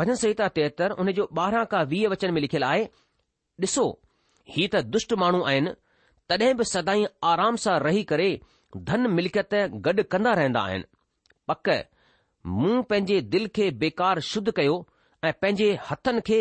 भजन 0.00 0.20
संहिता 0.24 0.48
तेहतरि 0.60 1.00
उन 1.04 1.12
जो 1.20 1.28
ॿारहं 1.46 1.70
खां 1.74 1.84
वीह 1.94 2.08
वचन 2.16 2.36
में 2.36 2.40
लिखियलु 2.46 2.66
आहे 2.70 2.84
ॾिसो 3.68 3.86
ही 4.56 4.66
त 4.74 4.84
दुष्ट 4.96 5.18
माण्हू 5.24 5.42
आहिनि 5.52 5.74
तॾहिं 6.32 6.54
बि 6.62 6.68
सदाई 6.76 7.06
आराम 7.32 7.60
सां 7.66 7.78
रही 7.88 8.02
करे 8.14 8.28
धन 8.90 9.08
मिल्कियत 9.20 9.56
गॾु 9.88 10.04
कंदा 10.16 10.34
रहंदा 10.40 10.66
आहिनि 10.70 10.90
पक 11.52 11.72
मूं 12.60 12.78
पंहिंजे 12.90 13.20
दिल 13.36 13.46
खे 13.56 13.70
बेकार 13.82 14.20
शुद्ध 14.28 14.50
कयो 14.58 14.78
ऐं 15.28 15.32
पंहिंजे 15.42 15.66
हथनि 15.90 16.20
खे 16.26 16.38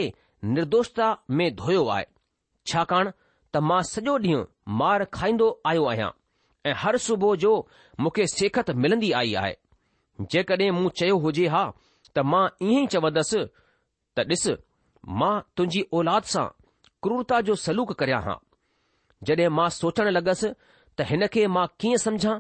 निर्दोषता 0.54 1.08
में 1.38 1.50
धोयो 1.56 1.84
आहे 1.96 2.06
छाकाणि 2.72 3.12
त 3.54 3.58
मां 3.72 3.82
सॼो 3.94 4.16
ॾींहुं 4.24 4.46
मार 4.80 5.04
खाईंदो 5.18 5.48
आयो 5.72 5.84
आहियां 5.92 6.10
ऐं 6.70 6.74
हर 6.84 6.98
सुबुह 7.06 7.36
जो 7.44 7.52
मूंखे 8.06 8.26
सेखत 8.36 8.72
मिलंदी 8.86 9.12
आई 9.20 9.34
आहे 9.42 9.54
जेकॾहिं 10.36 10.72
मूं 10.80 10.90
चयो 11.02 11.18
हुजे 11.26 11.48
हा 11.56 11.62
त 12.16 12.26
मां 12.34 12.42
ईअं 12.70 12.82
ई 12.84 12.88
चवंदसि 12.96 13.44
त 14.16 14.30
ॾिस 14.36 14.46
मां 15.22 15.32
तुंहिंजी 15.56 15.82
औलाद 16.02 16.32
सां 16.34 16.46
क्रूरता 17.06 17.42
जो 17.52 17.56
सलूक 17.66 17.94
करियां 18.02 18.22
हा 18.30 18.38
जॾहिं 19.30 19.50
मां 19.60 19.70
सोचण 19.82 20.12
लॻसि 20.18 20.52
त 20.98 21.10
हिन 21.12 21.28
खे 21.38 21.46
मां 21.60 21.68
कीअं 21.80 22.04
समुझां 22.08 22.38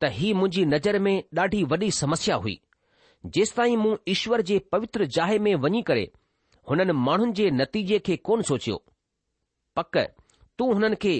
त 0.00 0.12
हीउ 0.20 0.36
मुंहिंजी 0.40 0.64
नज़र 0.74 0.98
में 1.08 1.16
ॾाढी 1.42 1.62
वॾी 1.74 1.90
समस्या 2.00 2.36
हुई 2.46 2.60
जेसि 3.34 3.54
ताईं 3.56 3.76
मूं 3.76 3.94
ईश्वर 4.08 4.40
जे 4.48 4.58
पवित्र 4.72 5.04
जाहे 5.16 5.38
में 5.44 5.54
वञी 5.64 5.80
करे 5.88 6.10
हुननि 6.70 6.92
माण्हुनि 7.06 7.32
जे 7.38 7.50
नतीजे 7.50 7.98
खे 8.06 8.16
कोन 8.28 8.42
सोचियो 8.50 8.82
पक 9.76 9.96
तूं 10.58 10.72
हुननि 10.72 10.96
खे 11.02 11.14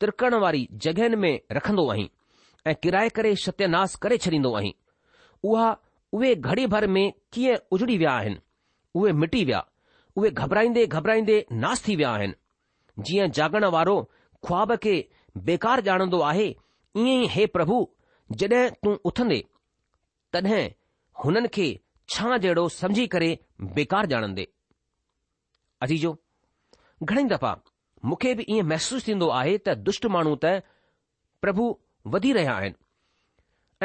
तिरकण 0.00 0.34
वारी 0.44 0.66
जॻहियुनि 0.84 1.16
में 1.24 1.40
रखंदो 1.52 1.88
आहीं 1.90 2.08
ऐं 2.66 2.74
किराए 2.82 3.08
करे 3.16 3.34
सत्यानाश 3.44 3.94
करे 4.02 4.18
छॾींदो 4.26 4.54
आहीं 4.58 4.72
उहा 5.50 5.68
उहे 6.12 6.34
घड़ी 6.34 6.66
भर 6.76 6.86
में 6.96 7.12
कीअं 7.32 7.56
उजड़ी 7.72 7.96
विया 7.98 8.12
आहिनि 8.22 8.38
उहे 8.94 9.12
मिटी 9.22 9.44
विया 9.44 9.64
उहे 10.16 10.30
घबराईंदे 10.30 10.86
घबराईंदे 10.86 11.38
नास 11.64 11.86
थी 11.88 11.96
विया 12.00 12.10
आहिनि 12.16 13.02
जीअं 13.08 13.30
जागण 13.40 13.64
वारो 13.76 13.96
ख़्वाब 14.46 14.74
खे 14.84 14.94
बेकार 15.46 15.82
ॼाणंदो 15.88 16.20
आहे 16.32 16.46
ईअं 16.48 17.22
ई 17.22 17.26
हे 17.36 17.46
प्रभु 17.56 17.78
जॾहिं 18.40 18.68
तूं 18.84 18.96
उथंदे 19.10 19.42
तॾहिं 20.32 20.68
हुननि 21.24 21.48
खे 21.54 21.66
छा 22.12 22.36
जहिड़ो 22.42 22.68
समझी 22.80 23.06
करे 23.14 23.28
बेकार 23.74 24.06
ॼाणंदे 24.12 24.46
अजीजो 25.84 26.12
घणेई 27.04 27.24
दफ़ा 27.34 27.52
मूंखे 28.10 28.32
बि 28.38 28.44
ईअं 28.56 28.66
महसूसु 28.72 29.06
थींदो 29.06 29.28
आहे 29.40 29.56
त 29.66 29.74
दुष्ट 29.88 30.06
माण्हू 30.14 30.34
त 30.44 30.52
प्रभु 31.44 31.64
वधी 32.14 32.32
रहिया 32.38 32.52
आहिनि 32.60 32.80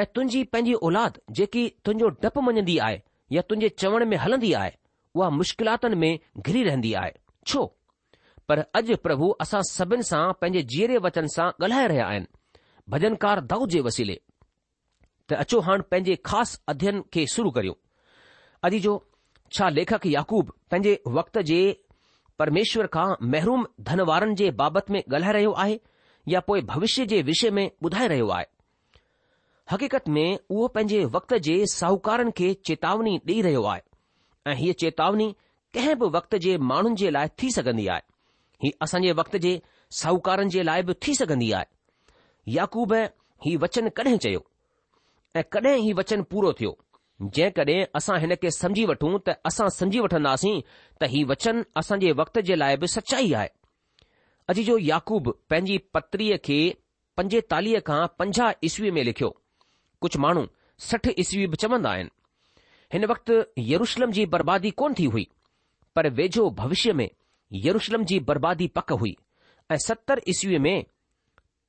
ऐं 0.02 0.06
तुंहिंजी 0.16 0.44
पंहिंजी 0.54 0.74
औलाद 0.88 1.20
जेकी 1.40 1.64
तुंहिंजो 1.86 2.10
डपु 2.24 2.42
मञंदी 2.48 2.78
आहे 2.88 3.00
या 3.36 3.42
तुंहिंजे 3.50 3.70
चवण 3.84 4.06
में 4.12 4.18
हलंदी 4.24 4.52
आहे 4.62 4.72
उहा 5.16 5.30
मुश्किलातुनि 5.40 5.96
में 6.04 6.20
घिरी 6.46 6.64
रहंदी 6.70 6.94
आहे 7.02 7.14
छो 7.50 7.64
पर 8.50 8.60
अॼु 8.80 8.96
प्रभु 9.08 9.30
असां 9.46 9.62
सभिनि 9.74 10.04
सां 10.12 10.24
पंहिंजे 10.42 10.62
जीअरे 10.76 10.98
वचन 11.08 11.28
सां 11.36 11.50
ॻाल्हाए 11.66 11.88
रहिया 11.94 12.08
आहिनि 12.14 12.62
भजनकार 12.96 13.40
दाऊ 13.52 13.68
जे 13.76 13.80
वसीले 13.90 14.20
त 15.30 15.34
अचो 15.42 15.60
हाणे 15.66 15.84
पंहिंजे 15.92 16.16
ख़ासि 16.28 16.58
अध्यन 16.72 17.02
खे 17.14 17.26
शुरू 17.34 17.50
करियो 17.58 17.74
अॼु 18.68 18.78
जो 18.86 18.92
छा 19.56 19.70
लेखक 19.78 20.06
याकूब 20.08 20.46
पंहिंजे 20.72 20.94
वक़्त 21.18 21.38
जे 21.50 21.60
परमेश्वर 22.40 22.88
खां 22.96 23.08
महरूम 23.34 23.66
धनवारनि 23.90 24.36
जे 24.42 24.50
बाबति 24.62 24.94
में 24.94 25.02
ॻाल्हाए 25.10 25.34
रहियो 25.38 25.52
आहे 25.66 25.78
या 26.34 26.40
पोइ 26.50 26.62
भविष्य 26.74 27.06
जे 27.14 27.22
विषय 27.32 27.50
में 27.58 27.66
ॿुधाए 27.86 28.08
रहियो 28.14 28.28
आहे 28.38 28.46
हक़ीक़त 29.72 30.08
में 30.16 30.40
उहो 30.50 30.68
पंहिंजे 30.78 31.04
वक़्त 31.18 31.34
जे 31.48 31.58
साहूकारनि 31.74 32.32
खे 32.40 32.54
चेतावनी 32.70 33.18
ॾेई 33.28 33.42
रहियो 33.50 33.64
आहे 33.74 33.82
ऐं 34.52 34.56
हीअ 34.62 34.74
चेतावनी 34.84 35.30
कंहिं 35.78 35.96
बि 36.00 36.10
वक़्त 36.18 36.36
जे 36.48 36.58
माण्हुनि 36.72 36.96
जे 37.02 37.10
लाइ 37.18 37.28
थी 37.42 37.52
सघंदी 37.58 37.88
आहे 37.96 38.08
ही 38.66 38.72
असांजे 38.86 39.12
वक़्त 39.22 39.36
जे 39.48 39.60
साहूकारनि 40.02 40.50
जे 40.58 40.64
लाइ 40.72 40.82
बि 40.90 40.94
थी 41.08 41.16
सघंदी 41.22 41.52
आहे 41.62 42.52
याकूब 42.60 42.94
हीउ 43.46 43.60
वचन 43.64 43.90
कॾहिं 44.00 44.18
चयो 44.28 44.44
ऐं 45.40 45.44
कॾहिं 45.54 45.78
ई 45.88 45.92
वचन 45.94 46.22
पूरो 46.32 46.52
थियो 46.60 46.70
जंहिं 47.22 47.52
कॾहिं 47.56 47.86
असां 48.00 48.18
हिन 48.20 48.34
खे 48.44 48.52
समझी 48.58 48.84
वठूं 48.92 49.18
त 49.28 49.34
असां 49.50 49.68
समझी 49.78 50.00
वठंदासीं 50.06 50.60
त 51.02 51.10
ही 51.14 51.24
वचन 51.32 51.62
असांजे 51.82 52.12
वक़्त 52.20 52.40
जे 52.50 52.58
लाइ 52.60 52.76
बि 52.84 52.88
सचाई 52.96 53.34
आहे 53.40 53.50
अॼु 54.54 54.64
जो 54.70 54.78
याक़ूब 54.92 55.30
पंहिंजी 55.50 55.78
पत्रीअ 55.98 56.38
खे 56.48 56.60
पंजेतालीह 57.18 57.80
खां 57.90 58.02
पंजाह 58.22 58.64
ईस्वी 58.70 58.92
में 59.00 59.04
लिखियो 59.10 59.30
कुझु 60.06 60.20
माण्हू 60.28 60.46
सठ 60.90 61.10
ईस्वी 61.24 61.46
बि 61.52 61.58
चवंदा 61.64 61.92
आहिनि 61.96 62.16
हिन 62.94 63.06
वक़्तु 63.14 63.42
यरुशलम 63.74 64.12
जी 64.20 64.26
बर्बादी 64.38 64.72
कोन 64.82 64.94
थी 65.00 65.06
हुई 65.16 65.28
पर 65.96 66.10
वेझो 66.22 66.50
भविष्य 66.62 66.94
में 67.02 67.10
यरुशलम 67.68 68.04
जी 68.14 68.20
बर्बादी 68.32 68.68
पक 68.80 68.92
हुई 69.04 69.16
ऐं 69.72 69.78
सतरि 69.90 70.28
ईस्वी 70.36 70.60
में 70.68 70.78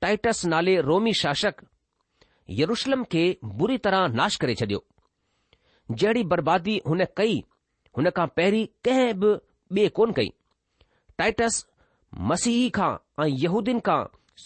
टाइटस 0.06 0.44
नाले 0.54 0.80
रोमी 0.90 1.12
शासक 1.24 1.66
यूशलम 2.50 3.02
खे 3.12 3.22
बुरी 3.60 3.76
तरह 3.84 4.06
नाश 4.18 4.36
करे 4.42 4.54
छडि॒यो 4.58 4.84
जहिड़ी 6.00 6.22
बर्बादी 6.32 6.80
हुन 6.88 7.04
कई 7.16 7.42
हुन 7.96 8.10
खां 8.18 8.26
पहिरीं 8.36 8.66
कहिं 8.88 9.12
बि 9.20 9.36
ॿे 9.78 9.88
कोन 9.98 10.12
कई 10.18 10.32
टाइटस 11.18 11.64
मसीही 12.32 12.68
खां 12.78 12.90
ऐं 13.22 13.26
यूदियन 13.28 13.80
खां 13.88 13.98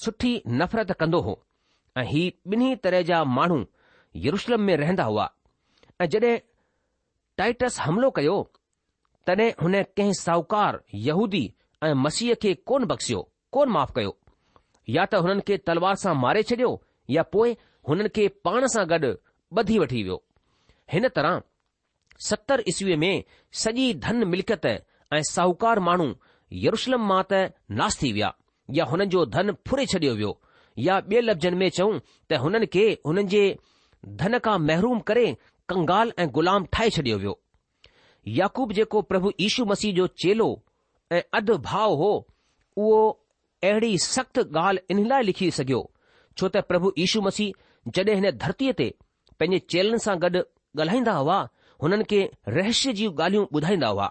सुठी 0.05 0.33
नफ़रत 0.63 0.93
कंदो 1.01 1.21
हो 1.27 1.39
ऐं 1.99 2.05
ही 2.13 2.23
ॿिन्ही 2.53 2.75
तरह 2.85 3.03
जा 3.11 3.23
माण्हू 3.39 3.65
यरुषलम 4.27 4.61
में 4.69 4.77
रहंदा 4.83 5.05
हुआ 5.11 5.29
ऐं 6.01 6.07
जड॒हिं 6.15 6.37
टाइटस 7.39 7.79
हमिलो 7.81 8.11
कयो 8.19 8.39
तॾहिं 9.27 9.51
हुन 9.63 9.83
कंहिं 9.97 10.13
साहूकार 10.25 10.81
यहूदी 11.09 11.45
ऐं 11.85 11.93
मसीह 12.07 12.35
खे 12.43 12.55
कोन 12.71 12.85
बक्षियो 12.93 13.27
कोन 13.57 13.69
माफ़ 13.79 13.93
कयो 13.97 14.17
या 14.97 15.05
त 15.13 15.23
हुननि 15.27 15.41
खे 15.51 15.57
तलवार 15.71 15.95
सां 16.05 16.15
मारे 16.25 16.43
छडि॒यो 16.53 16.73
या 17.17 17.23
पोए 17.35 17.57
हुननि 17.89 18.09
खे 18.17 18.27
पाण 18.45 18.67
सां 18.75 18.85
गॾु 18.93 19.11
ॿधी 19.61 19.79
वठी 19.79 20.03
वियो 20.03 20.23
हिन 20.93 21.09
तरह 21.17 21.41
सतर 22.29 22.63
ईस्वीअ 22.69 22.97
में 23.05 23.15
सॼी 23.61 23.87
धन 24.05 24.25
मिल्कियत 24.33 24.67
ऐं 25.17 25.23
साहूकार 25.31 25.79
माण्हू 25.89 26.07
यरुशलम 26.65 27.07
मां 27.13 27.23
त 27.33 27.41
नास 27.81 27.97
थी 28.03 28.13
विया 28.17 28.31
या 28.79 28.85
हुननि 28.91 29.07
जो 29.15 29.25
धन 29.37 29.53
फुरे 29.69 29.87
छडि॒यो 29.93 30.15
वियो 30.17 30.33
या 30.89 30.99
ॿिए 31.11 31.21
लफ़्ज़नि 31.29 31.57
में 31.63 31.69
चऊं 31.79 31.99
त 32.31 32.41
हुननि 32.45 32.67
खे 32.75 32.85
हुननि 33.07 33.25
जे 33.35 33.43
धन 34.23 34.39
खां 34.47 34.59
महरूम 34.67 35.01
करे 35.11 35.25
कंगाल 35.71 36.13
ऐं 36.19 36.29
ग़ुलाम 36.37 36.65
ठाहे 36.73 36.91
छडि॒यो 36.99 37.19
वियो 37.25 37.35
याकूब 38.43 38.73
जेको 38.79 39.03
प्रभु 39.13 39.33
यीशू 39.41 39.65
मसीह 39.73 39.95
जो 40.01 40.07
चेलो 40.27 40.49
ऐं 41.17 41.23
अधु 41.41 41.57
भाव 41.71 41.95
हो 42.03 42.13
उहो 42.83 43.01
अहिड़ी 43.71 43.93
सख़्त 44.07 44.39
ॻाल्हि 44.67 44.95
इन 44.97 45.07
लाइ 45.15 45.23
लिखी 45.31 45.51
सघियो 45.61 45.81
छो 46.39 46.49
त 46.57 46.63
प्रभु 46.73 46.93
यीशू 47.05 47.21
मसीह 47.31 47.67
जॾहिं 47.89 48.15
हिन 48.15 48.31
धरतीअ 48.41 48.73
ते 48.79 48.87
पंहिंजे 49.41 49.59
चेलनि 49.73 49.99
सां 50.05 50.17
गॾु 50.23 50.41
ॻाल्हाईंदा 50.81 51.13
हुआ 51.19 51.37
हुननि 51.83 52.05
खे 52.11 52.19
रहस्य 52.57 52.93
जी 52.99 53.07
ॻाल्हियूं 53.19 53.47
ॿुधाईंदा 53.59 53.89
हुआ 53.93 54.09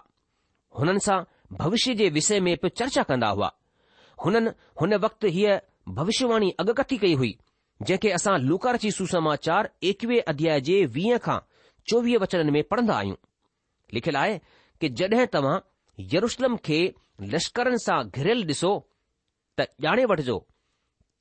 हुननि 0.78 1.00
सां 1.06 1.18
भविष्य 1.60 1.94
जे 2.00 2.08
विषय 2.18 2.40
में 2.46 2.54
बि 2.62 2.68
चर्चा 2.80 3.02
कंदा 3.10 3.28
हुआ 3.36 3.50
हुननि 4.24 4.50
हुन 4.80 4.94
वक़्तु 5.04 5.28
हीअ 5.36 5.58
भविष्यवाणी 5.98 6.50
अॻकथी 6.64 6.96
कई 7.04 7.14
हुई 7.22 7.30
जंहिंखे 7.82 8.10
असां 8.18 8.34
लूकार 8.48 8.76
जी 8.82 8.90
सुसमाचार 8.98 9.70
एकवीह 9.92 10.22
अध्याय 10.34 10.60
जे 10.70 10.84
वीह 10.98 11.16
खां 11.26 11.38
चोवीह 11.90 12.18
वचन 12.26 12.50
में 12.56 12.62
पढ़ंदा 12.72 12.94
आहियूं 12.98 13.16
लिखियलु 13.94 14.18
आहे 14.24 14.38
कि 14.80 14.88
जड॒हिं 15.02 15.26
तव्हां 15.36 15.56
यरुशलम 16.14 16.56
खे 16.68 16.80
लश्करनि 17.34 17.78
सां 17.86 18.02
घिरियल 18.18 18.44
ॾिसो 18.52 18.76
त 19.60 19.68
ॼाणे 19.90 20.04
वठिजो 20.14 20.38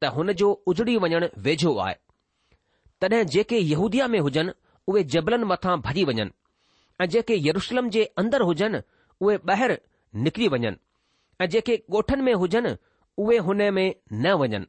त 0.02 0.14
हुन 0.18 0.32
जो 0.44 0.52
उजड़ी 0.74 0.96
वञणु 1.06 1.28
वेझो 1.50 1.78
आहे 1.86 1.96
तॾहिं 3.02 3.24
जेके 3.34 3.58
यहूद्या 3.58 4.08
में 4.14 4.20
हुजनि 4.20 4.52
उहे 4.88 5.04
जबलनि 5.14 5.46
मथां 5.52 5.76
भॼी 5.82 6.04
वञनि 6.10 6.30
ऐं 7.02 7.08
जेके 7.14 7.36
यरुशलम 7.48 7.90
जे 7.96 8.04
अंदरि 8.22 8.46
हुजनि 8.50 8.82
उहे 9.22 9.36
ॿाहिरि 9.52 9.78
निकिरी 10.26 10.48
वञनि 10.56 10.76
ऐं 11.42 11.48
जेके 11.54 11.78
ॻोठनि 11.96 12.22
में 12.28 12.34
हुजनि 12.42 12.76
उहे 13.26 13.38
हुन 13.48 13.62
में 13.78 13.88
न 14.14 14.34
वञनि 14.44 14.66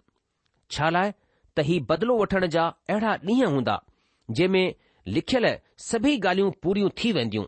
छा 0.76 0.90
लाइ 0.96 1.12
त 1.56 1.66
हीउ 1.70 1.84
बदिलो 1.90 2.18
वठण 2.22 2.46
जा 2.54 2.66
अहिड़ा 2.90 3.16
ॾींहं 3.32 3.52
हूंदा 3.56 3.74
जंहिं 4.38 4.48
में 4.56 4.74
लिखियल 5.16 5.46
सभई 5.88 6.16
ॻाल्हियूं 6.20 6.50
पूरियूं 6.62 6.90
थी 7.02 7.12
वेंदियूं 7.18 7.44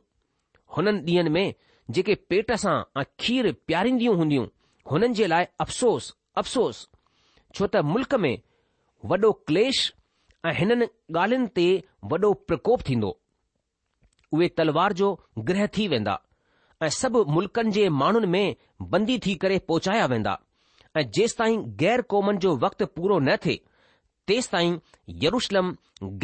हुननि 0.76 1.00
ॾींहनि 1.16 1.30
में 1.36 1.54
जेके 1.94 2.14
पेट 2.30 2.52
सां 2.64 2.76
ऐं 3.00 3.04
खीर 3.20 3.52
प्यारींदियूं 3.66 4.16
हूंदियूं 4.22 4.46
हुननि 4.92 5.12
जे 5.20 5.26
लाइ 5.34 5.46
अफ़सोस 5.66 6.14
अफ़सोस 6.42 6.86
छो 7.54 7.66
त 7.76 7.84
मुल्क़ 7.94 8.14
में 8.26 8.34
वॾो 9.12 9.32
क्लेश 9.50 9.92
ऐं 10.48 10.52
हिननि 10.58 10.86
ॻाल्हियुनि 11.20 11.48
ते 11.56 11.64
वॾो 12.12 12.32
प्रकोप 12.48 12.80
थींदो 12.88 13.10
उहे 14.34 14.48
तलवार 14.58 14.92
जो 15.00 15.08
ग्रह 15.50 15.66
थी 15.76 15.86
वेंदा 15.88 16.18
ऐं 16.82 16.88
सभु 17.00 17.24
मुल्क़नि 17.34 17.70
जे 17.76 17.88
माण्हुनि 18.02 18.26
में 18.34 18.56
बंदी 18.94 19.18
थी 19.26 19.34
करे 19.44 19.58
पहुचाया 19.68 20.06
वेंदा 20.12 20.38
ऐं 20.96 21.04
जेसि 21.18 21.36
ताईं 21.38 21.62
गैर 21.82 22.02
क़ौमनि 22.10 22.38
जो 22.46 22.56
वक़्तु 22.64 22.86
पूरो 22.96 23.18
न 23.28 23.36
थिए 23.46 23.60
तेसि 24.26 24.48
ताईं 24.52 24.78
यरुषलम 25.26 25.76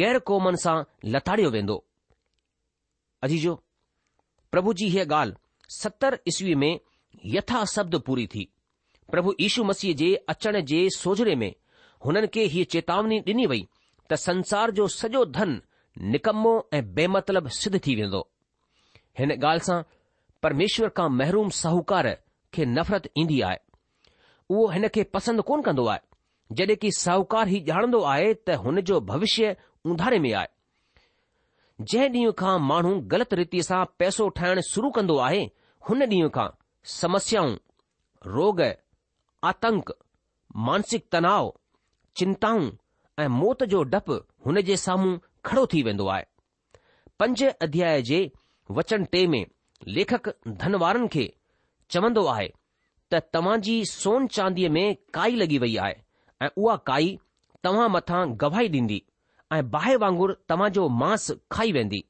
गैर 0.03 0.19
क़ौमनि 0.31 0.57
सां 0.63 0.75
लताड़ियो 1.13 1.49
वेंदो 1.55 1.83
अजी 3.23 3.37
जो 3.47 3.55
प्रभु 4.51 4.73
जी 4.81 4.89
हीअ 4.97 5.05
ॻाल्हि 5.13 5.71
सतर 5.79 6.19
ईस्वी 6.27 6.55
में 6.65 6.71
यथा 7.37 7.63
शब्द 7.75 7.95
पूरी 8.09 8.27
थी 8.35 8.47
प्रभु 9.11 9.33
यीशू 9.41 9.63
मसीह 9.71 9.93
जे 10.01 10.15
अचण 10.35 10.59
जे 10.73 10.87
सोजरे 10.97 11.35
में 11.43 11.53
हुननि 12.05 12.27
खे 12.33 12.43
हीअ 12.55 12.65
चेतावनी 12.75 13.19
ॾिनी 13.27 13.45
वई 13.53 13.67
त 14.09 14.15
संसार 14.17 14.71
जो 14.77 14.87
सॼो 14.91 15.23
धन 15.37 15.51
निकमो 16.13 16.53
ऐं 16.73 16.83
बेमतिलब 16.93 17.47
सिद्ध 17.59 17.79
थी 17.87 17.95
वेंदो 18.01 18.21
हिन 19.19 19.31
ॻाल्हि 19.37 19.65
सां 19.65 19.81
परमेश्वर 20.43 20.89
खां 20.97 21.09
महरूम 21.17 21.49
साहूकार 21.61 22.09
खे 22.53 22.65
नफ़रत 22.65 23.07
ईंदी 23.21 23.39
आहे 23.49 23.57
उहो 24.49 24.65
हिन 24.73 24.87
खे 24.95 25.03
पसंदि 25.13 25.43
कोन 25.49 25.61
कंदो 25.67 25.85
आहे 25.93 26.55
जॾहिं 26.57 26.77
की 26.81 26.91
साहूकार 26.99 27.49
ई 27.49 27.59
ॼाणंदो 27.69 28.01
आहे 28.13 28.33
त 28.49 28.57
हुन 28.63 28.81
जो 28.89 28.99
भविष्य 29.11 29.55
उंधारे 29.85 30.19
में 30.25 30.31
आहे 30.33 30.47
जंहिं 31.91 32.09
ॾींहुं 32.09 32.33
खां 32.41 32.57
माण्हू 32.71 32.97
ग़लति 33.13 33.35
रीति 33.41 33.63
सां 33.69 33.83
पैसो 33.99 34.27
ठाहिण 34.39 34.61
शुरू 34.71 34.89
कंदो 34.97 35.17
आहे 35.27 35.43
हुन 35.89 36.03
ॾींहुं 36.09 36.29
खां 36.39 36.47
समस्याऊं 37.01 37.55
रोग 38.37 38.61
आतंक 39.51 39.91
मानसिक 40.67 41.05
तनाव 41.11 41.53
चिंताऊं 42.19 42.69
ऐं 43.19 43.27
मौत 43.27 43.63
जो 43.71 43.81
डपु 43.93 44.15
हुन 44.45 44.61
जे 44.67 44.75
साम्हूं 44.85 45.17
खड़ो 45.45 45.65
थी 45.73 45.81
वेंदो 45.83 46.05
आहे 46.15 46.23
पंज 47.19 47.43
अध्याय 47.67 48.01
जे 48.09 48.19
वचन 48.77 49.03
टे 49.13 49.25
में 49.33 49.43
लेखक 49.95 50.29
धनवारनि 50.61 51.07
खे 51.15 51.25
चवंदो 51.95 52.23
आहे 52.35 52.47
त 53.13 53.19
तव्हां 53.33 53.57
जी 53.67 53.75
सोन 53.91 54.27
चांदीअ 54.37 54.69
में 54.77 54.85
काई 55.17 55.35
लॻी 55.41 55.57
वई 55.65 55.75
आहे 55.85 55.93
ऐं 56.41 56.49
उहा 56.63 56.75
काई 56.91 57.09
तव्हां 57.67 57.89
मथां 57.95 58.21
गवाही 58.43 58.69
ॾींदी 58.77 59.01
ऐं 59.57 59.61
बाहि 59.75 59.95
वांगुर 60.05 60.35
जो 60.79 60.87
मांस 61.03 61.31
खाई 61.57 61.71
वेंदी 61.79 62.03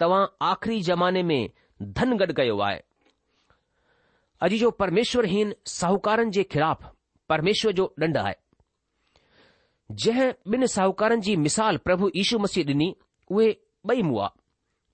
तव्हां 0.00 0.24
आख़िरी 0.50 0.80
ज़माने 0.90 1.22
में 1.32 1.40
धन 2.00 2.16
गॾु 2.22 2.34
कयो 2.42 2.58
आहे 2.68 2.80
अॼु 4.48 4.58
जो 4.64 4.70
परमेश्वरहीन 4.84 5.54
साहूकारनि 5.78 6.30
जे 6.38 6.42
ख़िलाफ़ु 6.56 6.90
परमेश्वर 7.34 7.72
जो 7.82 7.86
ॾंढ 8.04 8.16
आहे 8.24 8.34
जंहिं 9.90 10.30
ॿिन 10.54 10.66
साहूकारनि 10.66 11.20
जी 11.22 11.34
मिसाल 11.46 11.76
प्रभु 11.84 12.10
यीशू 12.16 12.38
मसीह 12.44 12.64
ॾिनी 12.66 12.94
उहे 13.30 13.48
ॿई 13.90 14.02
मुआ 14.02 14.30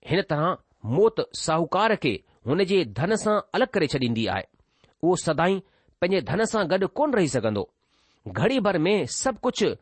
हिन 0.08 0.22
तरह 0.30 0.56
मौत 0.96 1.24
साहूकार 1.38 1.94
खे 2.02 2.12
हुन 2.46 2.64
जे 2.72 2.84
धन 2.98 3.14
सां 3.22 3.40
अलॻि 3.54 3.66
करे 3.74 3.86
छॾींदी 3.94 4.26
आहे 4.34 4.44
उहो 5.02 5.14
सदाई 5.24 5.58
पंहिंजे 6.00 6.20
धन 6.32 6.44
सां 6.52 6.64
गॾु 6.70 6.86
कोन 7.00 7.12
रही 7.14 7.28
सघंदो 7.36 7.68
घड़ी 8.28 8.60
भर 8.66 8.78
में 8.88 8.94
सभु 9.20 9.38
कुझु 9.48 9.74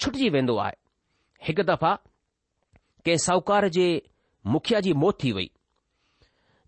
छुटिजी 0.00 0.28
वेंदो 0.36 0.56
आहे 0.64 0.76
हिकु 1.46 1.62
दफ़ा 1.70 1.94
कंहिं 3.04 3.16
साहूकार 3.26 3.68
जे 3.78 3.86
मुखिया 4.54 4.80
जी 4.88 4.92
मौत 5.04 5.22
थी 5.24 5.32
वई 5.38 5.50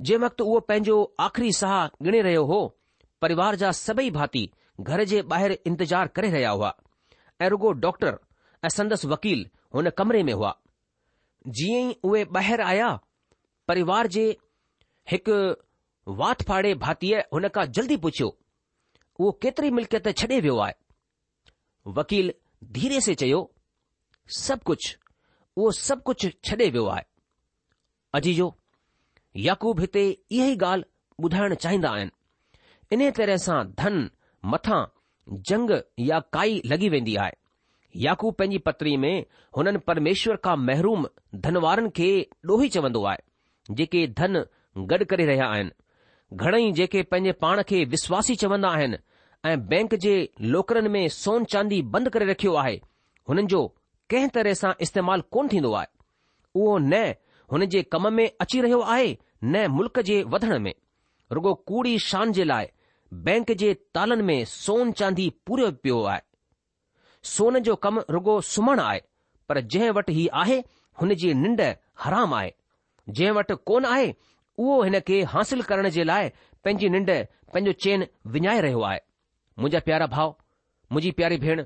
जंहिं 0.06 0.20
वक़्तु 0.24 0.44
उहो 0.44 0.60
पंहिंजो 0.70 1.02
आख़िरी 1.26 1.52
साह 1.62 1.76
ॻिणे 2.06 2.20
रहियो 2.28 2.44
हो 2.54 2.60
परिवार 3.22 3.56
जा 3.64 3.70
सभई 3.82 4.10
भाती 4.20 4.48
घर 4.80 5.04
जे 5.14 5.22
ॿाहिरि 5.32 5.58
इंतज़ारु 5.70 6.08
करे 6.16 6.30
रहिया 6.30 6.50
हुआ 6.50 6.74
ऐं 7.42 7.48
रुगो 7.48 7.72
डॉक्टर 7.84 8.18
ऐं 8.64 8.68
संदसि 8.74 9.08
वकील 9.08 9.46
हुन 9.74 9.90
कमरे 9.98 10.22
में 10.22 10.32
हुआ 10.32 10.54
जीअं 11.58 11.90
ई 11.90 11.94
उहे 12.08 12.24
ॿाहिरि 12.36 12.62
आया 12.62 12.88
परिवार 13.68 14.06
जे 14.16 14.24
हिकु 15.12 15.36
वात 16.20 16.42
फाड़े 16.48 16.74
भातीअ 16.86 17.20
हुन 17.32 17.48
खां 17.56 17.64
जल्दी 17.78 17.96
पुछियो 18.06 18.28
उहो 18.28 19.30
केतरी 19.42 19.70
मिल्कियत 19.78 20.08
छॾे 20.18 20.40
वियो 20.46 20.56
आहे 20.66 20.74
वकील 21.98 22.32
धीरे 22.78 23.00
से 23.06 23.14
चयो 23.22 23.40
सभु 24.38 24.64
कुझु 24.70 24.94
उहो 25.56 25.70
सभु 25.86 26.02
कुझु 26.10 26.30
छॾे 26.48 26.68
वियो 26.68 26.86
आहे 26.96 27.04
अजीजो 28.18 28.48
यकूब 29.46 29.80
हिते 29.80 30.08
इहा 30.10 30.46
ई 30.46 30.56
ॻाल्हि 30.72 30.92
ॿुधाइण 31.24 31.54
चाहिंदा 31.64 31.90
आहिनि 31.98 32.94
इन 33.06 33.10
तरह 33.20 33.36
सां 33.48 33.60
धन 33.82 34.10
मथां 34.54 34.82
जंग 35.30 35.70
या 36.08 36.18
काई 36.32 36.60
लॻी 36.70 36.88
वेंदी 36.88 37.14
आहे 37.20 37.32
याकू 38.04 38.30
पंहिंजी 38.38 38.58
पत्री 38.66 38.96
में 39.02 39.14
हुननि 39.56 39.78
परमेश्वर 39.86 40.36
खां 40.44 40.56
महरूम 40.64 41.06
धनवारनि 41.46 41.88
खे 41.96 42.08
ॾोही 42.50 42.68
चवंदो 42.76 43.02
आहे 43.10 43.74
जेके 43.76 44.06
धन 44.18 44.42
गॾु 44.90 45.04
करे 45.10 45.26
रहिया 45.26 45.46
आहिनि 45.54 45.70
घणेई 46.36 46.70
जेके 46.78 47.02
पंहिंजे 47.12 47.32
पाण 47.44 47.62
खे 47.68 47.84
विश्वासी 47.94 48.34
चवंदा 48.42 48.68
आहिनि 48.76 48.96
ऐं 49.48 49.58
बैंक 49.68 49.94
जे 50.04 50.14
लोकरनि 50.52 50.88
में 50.88 51.08
सोन 51.22 51.44
चांदी 51.54 51.80
बंदि 51.94 52.10
करे 52.10 52.30
रखियो 52.32 52.54
आहे 52.64 52.74
हुननि 53.28 53.42
जो 53.54 53.66
कंहिं 54.10 54.28
तरह 54.36 54.54
सां 54.60 54.72
इस्तेमालु 54.86 55.22
कोन 55.32 55.48
थींदो 55.52 55.72
आहे 55.80 55.86
उहो 56.60 56.76
न 56.78 57.02
हुन 57.52 57.64
जे 57.76 57.82
कम 57.92 58.12
में 58.12 58.28
अची 58.40 58.60
रहियो 58.60 58.80
आहे 58.96 59.16
न 59.44 59.66
मुल्क़ 59.76 60.00
जे 60.10 60.22
वधण 60.34 60.58
में 60.66 60.74
रुगो 61.32 61.54
कूड़ी 61.68 61.98
शान 62.08 62.32
जे 62.32 62.44
लाइ 62.44 62.66
बैंक 63.12 63.50
जे 63.58 63.72
तालनि 63.94 64.22
में 64.22 64.44
सोन 64.48 64.92
चांदी 64.92 65.28
पूरो 65.46 65.70
पियो 65.82 66.02
आहे 66.04 66.20
सोन 67.28 67.58
जो 67.66 67.74
कमु 67.84 68.00
रुगो 68.10 68.40
सुम्हणु 68.52 68.82
आहे 68.82 69.00
पर 69.48 69.60
जंहिं 69.60 69.90
वटि 69.96 70.12
हीउ 70.14 70.28
आहे 70.40 70.58
हुन 71.00 71.14
जी 71.22 71.32
निंड 71.42 71.60
हराम 72.02 72.34
आहे 72.34 72.52
जंहिं 73.08 73.32
वटि 73.36 73.54
कोन 73.66 73.84
आहे 73.84 74.14
उहो 74.58 74.82
हिन 74.82 74.98
खे 75.06 75.22
हासिल 75.32 75.62
करण 75.68 75.88
जे 75.96 76.04
लाइ 76.04 76.28
पंहिंजी 76.64 76.88
निंड 76.94 77.10
पंहिंजो 77.52 77.72
चैन 77.84 78.06
विञाए 78.34 78.60
रहियो 78.66 78.80
आहे 78.90 79.00
मुंहिंजा 79.58 79.80
प्यारा 79.86 80.06
भाउ 80.16 80.30
मुंहिंजी 80.92 81.10
प्यारी 81.20 81.38
भेण 81.44 81.64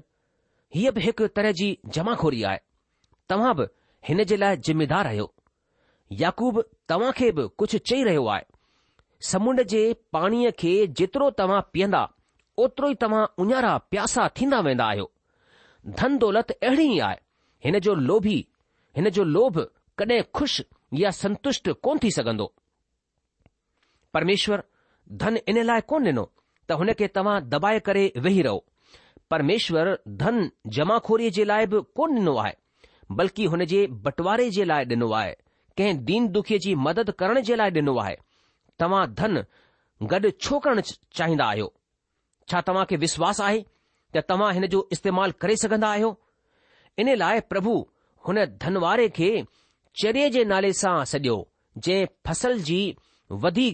हीअ 0.75 0.93
बि 0.95 1.01
हिकु 1.01 1.27
तरह 1.37 1.53
जी 1.61 1.69
जमाखोरी 1.99 2.43
आहे 2.51 2.61
तव्हां 3.29 3.55
बि 3.57 3.67
हिन 4.09 4.25
जे 4.31 4.37
लाइ 4.37 4.57
ज़िमेदार 4.69 5.07
आहियो 5.07 5.33
याकूब 6.23 6.63
तव्हां 6.89 7.13
खे 7.21 7.31
बि 7.39 7.49
कुझु 7.59 7.79
चई 7.79 8.03
रहियो 8.05 8.27
आहे 8.35 8.45
समुंड 9.27 9.61
जे 9.71 9.81
पाणीअ 10.13 10.51
खे 10.59 10.73
जेतिरो 10.99 11.29
तव्हां 11.39 11.61
पीअंदा 11.73 12.03
ओतिरो 12.65 12.91
ई 12.91 12.95
तव्हां 13.03 13.23
उञारा 13.45 13.77
प्यासा 13.93 14.27
थींदा 14.37 14.61
वेंदा 14.67 14.85
आहियो 14.91 15.11
धन 16.01 16.17
दौलत 16.25 16.51
अहिड़ी 16.53 16.87
ई 16.95 16.99
आहे 17.07 17.19
हिन 17.65 17.79
जो 17.87 17.95
लोभी 18.11 18.37
हिन 18.97 19.09
जो 19.19 19.25
लोभ 19.37 19.59
कॾहिं 19.99 20.21
ख़ुशि 20.37 20.65
या 21.03 21.11
संतुष्ट 21.23 21.71
कोन 21.87 21.99
थी 22.03 22.11
सघंदो 22.19 22.47
परमेश्वर 24.15 24.63
धन 25.25 25.39
इन 25.49 25.63
लाइ 25.71 25.81
कोन 25.93 26.05
ॾिनो 26.13 26.25
त 26.71 26.79
हुन 26.81 26.93
खे 26.99 27.07
तव्हां 27.19 27.37
दॿाए 27.55 27.79
करे 27.89 28.05
वेही 28.27 28.43
रहो 28.49 28.65
परमेश्वर 29.31 29.97
धन 30.23 30.49
जमाखोरीअ 30.79 31.31
जे 31.39 31.45
लाइ 31.51 31.67
बि 31.75 31.81
कोन 32.01 32.15
ॾिनो 32.19 32.37
आहे 32.45 32.55
बल्कि 33.19 33.45
हुन 33.55 33.65
जे 33.75 33.87
बंटवारे 34.07 34.49
जे 34.59 34.65
लाइ 34.73 34.85
ॾिनो 34.95 35.11
आहे 35.23 35.35
कंहिं 35.79 36.05
दीन 36.09 36.29
दुखीअ 36.39 36.59
जी 36.69 36.75
मदद 36.87 37.11
करण 37.23 37.41
जे 37.51 37.57
लाइ 37.57 37.71
ॾिनो 37.83 37.97
आहे 38.05 38.17
तव्हां 38.81 39.07
धन 39.21 39.43
गॾु 40.13 40.31
छो 40.47 40.59
करणु 40.65 40.81
चाहींदा 41.19 41.45
आहियो 41.53 41.73
छा 42.51 42.61
तव्हां 42.69 42.85
खे 42.91 42.97
विश्वास 43.05 43.41
आहे 43.47 43.63
त 44.17 44.21
तव्हां 44.29 44.53
हिन 44.55 44.67
जो 44.75 44.87
इस्तेमाल 44.93 45.31
करे 45.43 45.57
सघंदा 45.63 45.89
आहियो 45.95 46.15
इन 47.03 47.15
लाइ 47.23 47.41
प्रभु 47.55 47.75
हुन 48.29 48.45
धनवारे 48.65 49.09
खे 49.19 49.31
चर्ये 50.03 50.29
जे 50.37 50.45
नाले 50.53 50.73
सां 50.83 50.97
सॼो 51.13 51.37
जंहिं 51.87 52.07
फसल 52.27 52.59
जी 52.71 52.81
वधी 53.45 53.71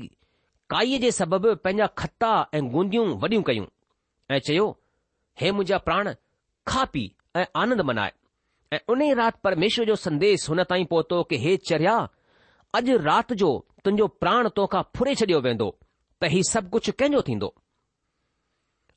काईअ 0.70 1.00
जे 1.00 1.10
सबबि 1.20 1.54
पंहिंजा 1.64 1.86
खता 2.02 2.32
ऐं 2.58 2.62
गूंदियूं 2.74 3.06
वॾियूं 3.24 3.42
कयूं 3.50 3.66
ऐं 4.34 4.38
चयो 4.46 4.66
हे 5.40 5.50
मुंहिंजा 5.58 5.78
प्राण 5.88 6.12
खा 6.70 6.84
पी 6.94 7.04
ऐं 7.36 7.44
आनंद 7.62 7.80
मनाए 7.90 8.12
ऐं 8.72 8.78
उन 8.94 9.02
राति 9.20 9.38
परमेश्वर 9.44 9.84
जो 9.92 9.96
संदेश 10.08 10.48
हुन 10.50 10.62
ताईं 10.72 10.84
पहुतो 10.94 11.22
कि 11.30 11.36
हे 11.44 11.56
चरिया 11.70 11.96
अॼु 12.78 12.96
राति 13.08 13.34
जो 13.44 13.50
तुंहिंजो 13.84 14.06
प्राण 14.22 14.48
तोखां 14.56 14.82
फुरे 14.96 15.12
छडि॒यो 15.20 15.40
वेंदो 15.46 15.66
त 15.76 16.28
हीउ 16.34 16.44
सभु 16.50 16.68
कुझु 16.74 16.92
कंहिंजो 17.00 17.20
थींदो 17.28 17.48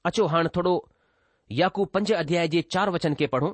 अचो 0.09 0.25
हाणे 0.33 0.49
थोरो 0.57 0.73
याकू 1.61 1.85
पंज 1.95 2.11
अध्याय 2.21 2.47
जे 2.53 2.61
चार 2.75 2.89
वचन 2.95 3.17
खे 3.21 3.27
पढ़ो 3.33 3.49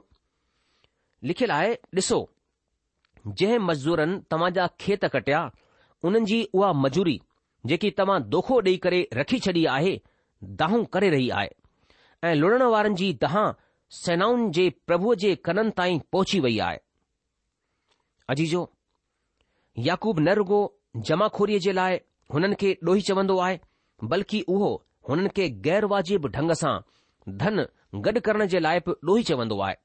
लिखियलु 1.32 1.54
आहे 1.56 1.72
ॾिसो 2.00 2.20
जंहिं 3.42 3.60
मज़दूरनि 3.70 4.18
तव्हां 4.34 4.52
जा 4.58 4.68
खेत 4.84 5.06
कटिया 5.16 5.40
उन्हनि 6.10 6.26
जी 6.34 6.38
उहा 6.60 6.72
मजूरी 6.84 7.18
जेकी 7.72 7.92
तव्हां 8.02 8.20
दोखो 8.36 8.60
ॾेई 8.70 8.78
करे 8.86 9.02
रखी 9.20 9.40
छॾी 9.48 9.66
आहे 9.78 9.94
दाहूं 10.62 10.84
करे 10.98 11.10
रही 11.16 11.30
आहे 11.40 12.30
ऐं 12.30 12.34
लुड़ण 12.44 12.64
वारनि 12.76 12.96
जी 13.02 13.12
दहां 13.26 13.46
सेनाउनि 14.04 14.50
जे 14.60 14.70
प्रभुअ 14.90 15.16
जे 15.26 15.34
कननि 15.50 15.74
ताईं 15.82 16.00
पहुची 16.16 16.40
वई 16.48 16.58
आहे 16.70 16.80
अजीजो 18.36 18.62
याकूब 19.90 20.20
न 20.28 20.40
रुगो 20.42 20.62
जमाखोरीअ 20.96 21.60
जे 21.60 21.72
लाइ 21.74 21.96
हुननि 22.34 22.56
खे 22.60 22.72
ॾोही 22.88 23.02
चवंदो 23.06 23.38
आहे 23.42 23.60
बल्कि 24.10 24.42
उहो 24.54 24.70
हुननि 25.10 25.30
खे 25.38 25.48
गैर 25.66 25.86
वाजिब 25.94 26.26
ढंग 26.36 26.52
सां 26.60 26.74
धन 27.38 27.66
गॾु 28.06 28.20
करण 28.26 28.46
जे 28.54 28.60
लाइ 28.60 28.80
बि 28.88 28.94
ॾोही 29.10 29.24
चवंदो 29.30 29.60
आहे 29.68 29.76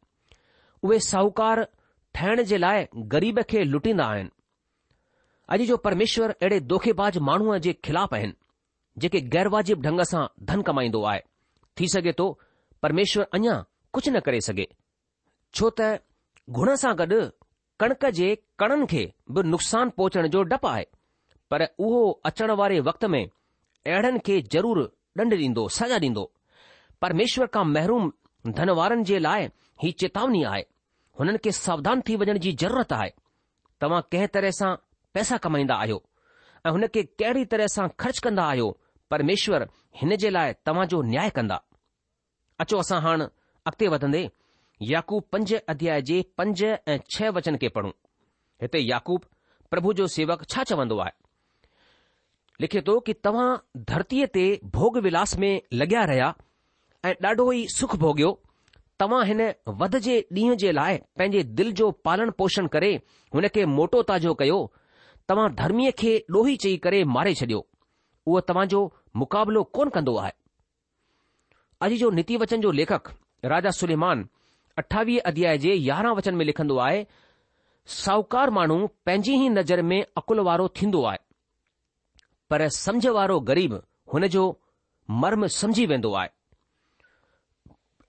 उहे 0.84 0.98
साहूकार 1.10 1.66
ठहिण 2.14 2.42
जे 2.50 2.56
लाइ 2.58 2.84
ग़रीब 3.14 3.40
खे 3.50 3.62
लुटींदा 3.64 4.04
आहिनि 4.06 4.30
अॼु 5.56 5.64
जो 5.70 5.76
परमेश्वर 5.86 6.30
अहिड़े 6.30 6.58
दोखेबाज 6.72 7.18
माण्हूअ 7.28 7.56
जे 7.66 7.72
ख़िलाफ़ 7.84 8.14
आहिनि 8.14 8.32
जेके 9.02 9.20
गै़र 9.34 9.48
वाजिब 9.56 9.82
ढंग 9.82 10.00
सां 10.12 10.26
धन 10.52 10.62
कमाईंदो 10.68 11.02
आहे 11.12 11.20
थी 11.80 11.88
सघे 11.94 12.12
थो 12.20 12.28
परमेश्वर 12.82 13.26
अञा 13.40 13.54
कुझु 13.92 14.10
न 14.12 14.20
करे 14.28 14.40
सघे 14.50 14.68
छो 15.56 15.70
त 15.80 15.88
गुण 16.60 16.74
सां 16.84 16.94
गॾु 17.02 17.22
कणिक 17.80 18.04
जे 18.20 18.28
कणनि 18.60 18.86
खे 18.94 19.04
बि 19.32 19.42
नुक़सान 19.54 19.90
पहुचण 19.96 20.26
जो 20.36 20.42
डपु 20.54 20.68
आहे 20.74 20.84
पर 21.50 21.62
उहो 21.78 22.00
अचण 22.28 22.50
वारे 22.60 22.78
वक़्त 22.88 23.04
में 23.12 23.22
अहिड़नि 23.24 24.18
खे 24.26 24.40
ज़रूरु 24.54 24.82
डंड 25.18 25.34
ॾींदो 25.34 25.68
सज़ा 25.76 25.98
ॾींदो 26.04 26.24
परमेश्वर 27.02 27.46
खां 27.54 27.64
महरूम 27.68 28.10
धनवारनि 28.58 29.04
जे 29.10 29.18
लाइ 29.18 29.48
ही 29.82 29.90
चेतावनी 30.02 30.42
आहे 30.50 30.64
हुननि 31.20 31.38
खे 31.44 31.52
सावधान 31.60 32.02
थी 32.08 32.16
वञण 32.22 32.38
जी 32.46 32.52
ज़रूरत 32.62 32.92
आहे 32.98 33.10
तव्हां 33.80 34.00
कंहिं 34.12 34.26
तरह 34.34 34.50
सां 34.60 34.74
पैसा 35.14 35.36
कमाईंदा 35.46 35.74
आहियो 35.84 36.02
ऐं 36.66 36.70
हुन 36.76 36.86
खे 36.94 37.02
कहिड़ी 37.22 37.44
तरह 37.54 37.66
सां 37.76 37.88
ख़र्च 38.02 38.18
कंदा 38.26 38.44
आहियो 38.54 38.68
परमेश्वर 39.10 39.66
हिन 40.00 40.16
जे 40.24 40.30
लाइ 40.36 40.52
तव्हां 40.68 40.86
जो 40.94 41.00
न्याय 41.12 41.30
कंदा 41.38 41.60
अचो 42.64 42.78
असां 42.84 43.00
हाणे 43.06 43.24
अॻिते 43.70 43.88
वधंदे 43.96 44.22
याकूब 44.90 45.22
पंज 45.32 45.54
अध्याय 45.74 46.02
जे 46.12 46.20
पंज 46.38 46.62
ऐं 46.70 46.98
छह 47.16 47.30
वचन 47.38 47.56
खे 47.64 47.68
पढ़ूं 47.78 47.92
हिते 48.62 48.78
याकूब 48.88 49.24
प्रभु 49.70 49.92
जो 50.02 50.06
सेवक 50.18 50.44
छा 50.50 50.62
चवंदो 50.72 50.98
आहे 51.06 51.16
लिखे 52.60 52.80
तो 52.86 52.98
कि 53.06 53.12
तव्हां 53.26 53.50
धरतीअ 53.88 54.26
ते 54.36 54.44
भोग 54.76 54.96
विलास 55.02 55.34
में 55.42 55.50
लॻिया 55.80 56.00
रहिया 56.10 56.30
ऐं 57.08 57.12
ॾाढो 57.26 57.44
ई 57.56 57.60
सुख 57.74 57.94
भोगियो 58.04 58.30
तव्हां 59.02 59.20
हिन 59.28 59.42
वध 59.82 59.94
जे 60.06 60.16
ॾींहं 60.38 60.56
जे 60.62 60.72
लाइ 60.78 60.96
पंहिंजे 61.20 61.42
दिल 61.60 61.70
जो 61.80 61.90
पालन 62.08 62.30
पोषण 62.40 62.66
करे 62.76 62.88
हुन 63.36 63.46
खे 63.58 63.66
मोटो 63.74 64.00
ताजो 64.08 64.32
कयो 64.40 64.56
तव्हां 65.32 65.46
धर्मीअ 65.60 65.92
खे 66.00 66.16
ॾोही 66.38 66.56
चई 66.64 66.76
करे 66.86 67.02
मारे 67.18 67.34
छॾियो 67.42 67.60
उहो 67.60 68.40
तव्हांजो 68.50 68.80
मुक़ाबिलो 69.22 69.62
कोन 69.78 69.88
कंदो 69.98 70.16
आहे 70.24 70.32
अॼु 71.86 71.96
जो 72.02 72.10
नीति 72.18 72.36
वचन 72.44 72.60
जो 72.66 72.70
लेखक 72.80 73.12
राजा 73.54 73.70
सुलेमान 73.78 74.28
अठावीह 74.82 75.30
अध्याय 75.32 75.58
जे 75.66 75.74
यारहं 75.74 76.16
वचन 76.22 76.34
में 76.40 76.44
लिखंदो 76.50 76.76
आहे 76.88 77.06
साहूकार 78.00 78.50
माण्हू 78.58 78.86
पंहिंजी 79.06 79.34
ई 79.44 79.48
नज़र 79.56 79.82
में 79.92 80.00
अकुल 80.22 80.40
वारो 80.50 80.68
थींदो 80.80 81.04
आहे 81.12 81.26
पर 82.50 82.68
समुझ 82.76 83.06
वारो 83.16 83.38
ग़रीब 83.50 83.72
हुन 84.12 84.26
जो 84.34 84.44
मर्म 85.22 85.46
समुझी 85.56 85.84
वेंदो 85.90 86.12
आहे 86.14 86.28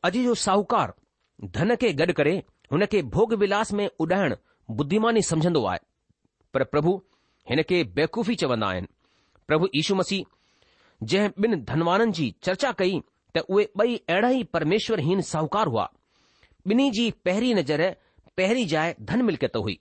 अॼु 0.09 0.21
जो 0.25 0.35
साहूकार 0.45 0.93
धन 1.57 1.75
खे 1.81 1.91
गॾु 2.01 2.13
करे 2.19 2.35
हुनखे 2.75 3.01
भोग 3.15 3.33
विलास 3.43 3.73
में 3.79 3.87
उॾाइण 4.05 4.35
बुद्धिमानी 4.79 5.21
समझंदो 5.31 5.65
आहे 5.71 5.79
पर 6.53 6.63
प्रभु 6.75 6.93
हिन 7.49 7.61
खे 7.71 7.83
बेकूफ़ी 7.99 8.35
चवंदा 8.43 8.67
आहिनि 8.75 8.87
प्रभु 9.47 9.69
यीशु 9.75 9.95
मसीह 9.95 10.25
जंहिं 11.11 11.29
ॿिन 11.47 11.61
धनवाननि 11.71 12.11
जी 12.19 12.29
चर्चा 12.47 12.71
कई 12.81 12.99
त 13.35 13.43
उहे 13.49 13.67
बई 13.81 13.95
अहिड़ा 14.09 14.29
ई 14.39 14.43
परमेश्वर 14.57 15.01
साहूकार 15.35 15.71
हुआ 15.77 15.87
ॿिन्ही 16.71 16.89
जी 16.97 17.09
पहिरीं 17.27 17.53
नज़र 17.59 17.83
पहिरीं 18.37 18.65
जाइ 18.75 18.93
धन 19.11 19.21
मिल्कियत 19.29 19.55
हुई 19.67 19.79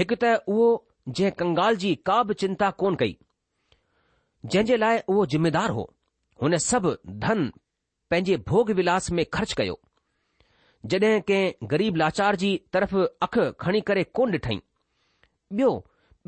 हिकु 0.00 0.16
त 0.24 0.32
उहो 0.56 0.66
जंहिं 1.08 1.30
कंगाल 1.42 1.76
जी 1.84 1.94
का 2.10 2.18
बि 2.30 2.34
चिंता 2.44 2.70
कोन 2.82 2.96
कई 3.04 3.16
जंहिं 4.44 4.64
जे 4.66 4.76
लाइ 4.76 4.98
उहो 5.08 5.24
ज़िमेदार 5.26 5.70
हो 5.76 5.90
हुन 6.42 6.56
सभु 6.64 6.94
धन 7.22 7.50
पंहिंजे 8.10 8.36
भोग 8.48 8.70
विलास 8.80 9.10
में 9.12 9.24
ख़र्च 9.34 9.52
कयो 9.60 9.78
जड॒हिं 10.86 11.20
कंहिं 11.28 11.68
ग़रीब 11.70 11.96
लाचार 11.96 12.36
जी 12.42 12.50
तरफ 12.72 12.94
अखि 13.22 13.50
खणी 13.60 13.80
करे 13.90 14.04
कोंडिठ 14.18 14.46
ॿियो 15.52 15.70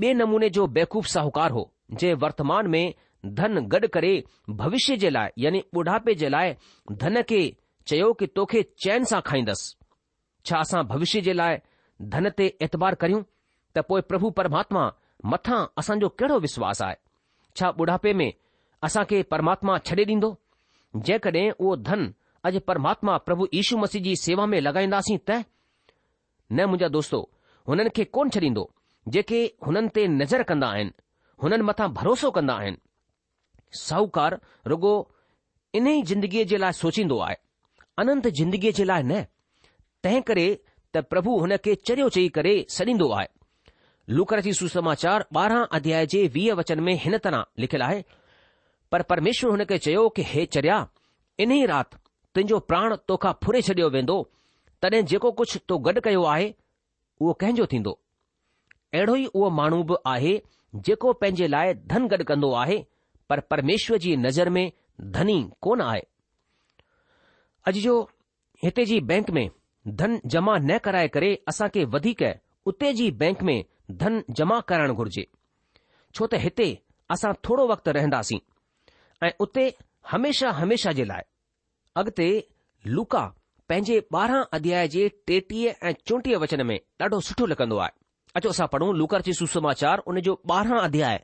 ॿिए 0.02 0.12
नमूने 0.14 0.48
जो 0.56 0.66
बेकूफ़ 0.78 1.06
साहूकार 1.08 1.50
हो 1.52 1.70
जंहिं 1.92 2.14
वर्तमान 2.24 2.66
में 2.74 2.94
धन 3.40 3.58
गॾु 3.74 3.88
करे 3.94 4.12
भविष्य 4.60 4.96
जे 5.02 5.10
लाइ 5.10 5.30
यानी 5.44 5.62
बुढापे 5.74 6.14
जे 6.22 6.28
लाइ 6.28 6.54
धन 7.02 7.20
खे 7.30 7.40
चयो 7.86 8.12
कि 8.20 8.26
तोखे 8.36 8.62
चैन 8.84 9.04
सां 9.10 9.20
खाईंदसि 9.26 9.76
छा 10.46 10.58
असां 10.58 10.82
भविष्य 10.94 11.20
जे 11.28 11.32
लाइ 11.32 11.58
धन 12.14 12.30
ते 12.38 12.56
ऐतबार 12.62 12.94
करियूं 13.04 13.22
त 13.76 13.84
पोइ 13.88 14.00
प्रभु 14.08 14.30
परमात्मा 14.40 14.86
मथां 15.32 15.60
असांजो 15.82 16.08
कहिड़ो 16.18 16.38
विश्वासु 16.46 16.84
आहे 16.84 16.96
छा 17.56 17.70
बुढापे 17.78 18.12
में 18.14 18.32
असां 18.84 19.04
खे 19.10 19.22
परमात्मा 19.30 19.78
छॾे 19.86 20.04
ॾींदो 20.04 20.36
जेकॾहिं 21.06 21.50
उहो 21.50 21.74
धन 21.88 22.12
अॼु 22.46 22.60
परमात्मा 22.66 23.16
प्रभु 23.28 23.46
यीशू 23.54 23.76
मसीह 23.78 24.02
जी 24.02 24.14
सेवा 24.16 24.46
में 24.52 24.60
लॻाईंदासीं 24.60 25.18
त 25.30 25.42
न 26.52 26.60
मुंहिंजा 26.70 26.88
दोस्तो 26.96 27.20
हुननि 27.68 27.90
खे 27.96 28.04
कोन 28.16 28.30
छॾींदो 28.36 28.70
जेके 29.16 29.42
हुननि 29.66 29.88
ते 29.94 30.06
नज़र 30.20 30.42
कंदा 30.50 30.68
आहिनि 30.76 30.92
हुननि 31.42 31.64
मथां 31.70 31.88
भरोसो 31.98 32.30
कंदा 32.36 32.54
आहिनि 32.62 32.78
साहूकार 33.80 34.40
रुगो 34.72 34.94
इन 35.78 35.86
ई 35.86 36.02
जिंदगीअ 36.10 36.44
जे 36.52 36.56
लाइ 36.64 36.72
सोचींदो 36.82 37.18
आहे 37.26 37.36
अनंत 38.04 38.26
जिंदगीअ 38.38 38.72
जे 38.80 38.84
लाइ 38.90 39.02
न 39.10 39.22
तंहिं 40.02 40.22
करे 40.32 40.46
त 40.94 40.98
प्रभु 41.12 41.38
हुन 41.40 41.56
खे 41.64 41.74
चरियो 41.88 42.08
चई 42.18 42.28
करे 42.38 42.54
सॾींदो 42.78 43.10
आहे 43.18 43.28
लूकर 44.16 44.40
जी 44.44 44.52
सुसमाचार 44.58 45.22
ॿारहं 45.36 45.64
अध्याय 45.76 46.06
जे 46.12 46.22
वीह 46.34 46.54
वचन 46.60 46.80
में 46.86 46.92
हिन 47.02 47.16
तरह 47.24 47.44
लिखियलु 47.60 47.84
आहे 47.84 48.00
पर 48.92 49.02
परमेश्वर 49.10 49.50
हुन 49.50 49.64
खे 49.68 49.76
चयो 49.86 50.08
कि 50.16 50.22
हे 50.30 50.44
चर्या 50.54 50.78
ई 51.40 51.64
राति 51.70 51.96
तुंहिंजो 52.34 52.58
प्राण 52.70 52.94
तोखा 53.10 53.32
फुरे 53.44 53.60
छडि॒यो 53.68 53.90
वेंदो 53.96 54.16
तॾहिं 54.82 55.04
जेको 55.12 55.30
कुझु 55.40 55.58
तो 55.68 55.78
गॾु 55.86 56.00
कयो 56.06 56.24
आहे 56.32 56.48
उहो 57.20 57.32
कंहिंजो 57.44 57.66
थींदो 57.72 57.92
अहिड़ो 58.94 59.16
ई 59.16 59.24
उहो 59.34 59.50
माण्हू 59.60 59.82
बि 59.92 60.00
आहे 60.16 60.34
जेको 60.90 61.12
पंहिंजे 61.22 61.46
लाइ 61.54 61.74
धन 61.94 62.08
गॾु 62.14 62.24
कंदो 62.32 62.52
आहे 62.64 62.80
परमेश्वर 63.54 63.98
जी 64.06 64.16
नज़र 64.26 64.48
में 64.58 64.64
धनी 65.18 65.38
कोन 65.66 65.80
आहे 65.90 66.04
अॼु 67.70 67.80
जो 67.88 67.96
हिते 68.64 68.84
जी 68.92 69.00
बैंक 69.12 69.30
में 69.38 69.46
धन 70.02 70.20
जमा 70.36 70.58
न 70.70 70.78
कराए 70.88 71.08
करे 71.18 71.34
असांखे 71.54 71.84
वधीक 71.96 72.30
उते 72.70 72.92
जी 72.98 73.11
बैंक 73.20 73.40
में 73.42 73.64
धन 74.00 74.22
जमा 74.38 74.59
कराइण 74.70 74.92
घुर्जे 75.02 75.22
छो 76.14 76.26
त 76.33 76.38
हिते 76.44 76.66
असां 77.14 77.33
थोरो 77.46 77.64
वक़्तु 77.70 77.94
रहंदासीं 77.98 78.38
ऐं 79.26 79.30
उते 79.46 79.62
हमेशा 80.11 80.50
हमेशा 80.59 80.92
जे 81.00 81.04
लाइ 81.12 81.24
अॻिते 82.02 82.28
लुका 82.98 83.22
पंहिंजे 83.72 83.96
ॿारहं 84.18 84.44
अध्याय 84.59 84.88
जे 84.94 85.09
टेटीह 85.30 85.85
ऐं 85.90 85.94
चोटीह 86.11 86.37
वचन 86.46 86.62
में 86.70 86.76
ॾाढो 87.02 87.20
सुठो 87.33 87.46
लगंदो 87.54 87.78
आहे 87.87 87.96
अचो 88.40 88.52
असां 88.56 88.66
पढ़ूं 88.76 88.94
लूकर 89.02 89.26
जी 89.30 89.35
सुसमाचार 89.42 90.02
उन 90.12 90.20
जो 90.30 90.38
ॿारहं 90.61 90.80
अध्याय 90.87 91.20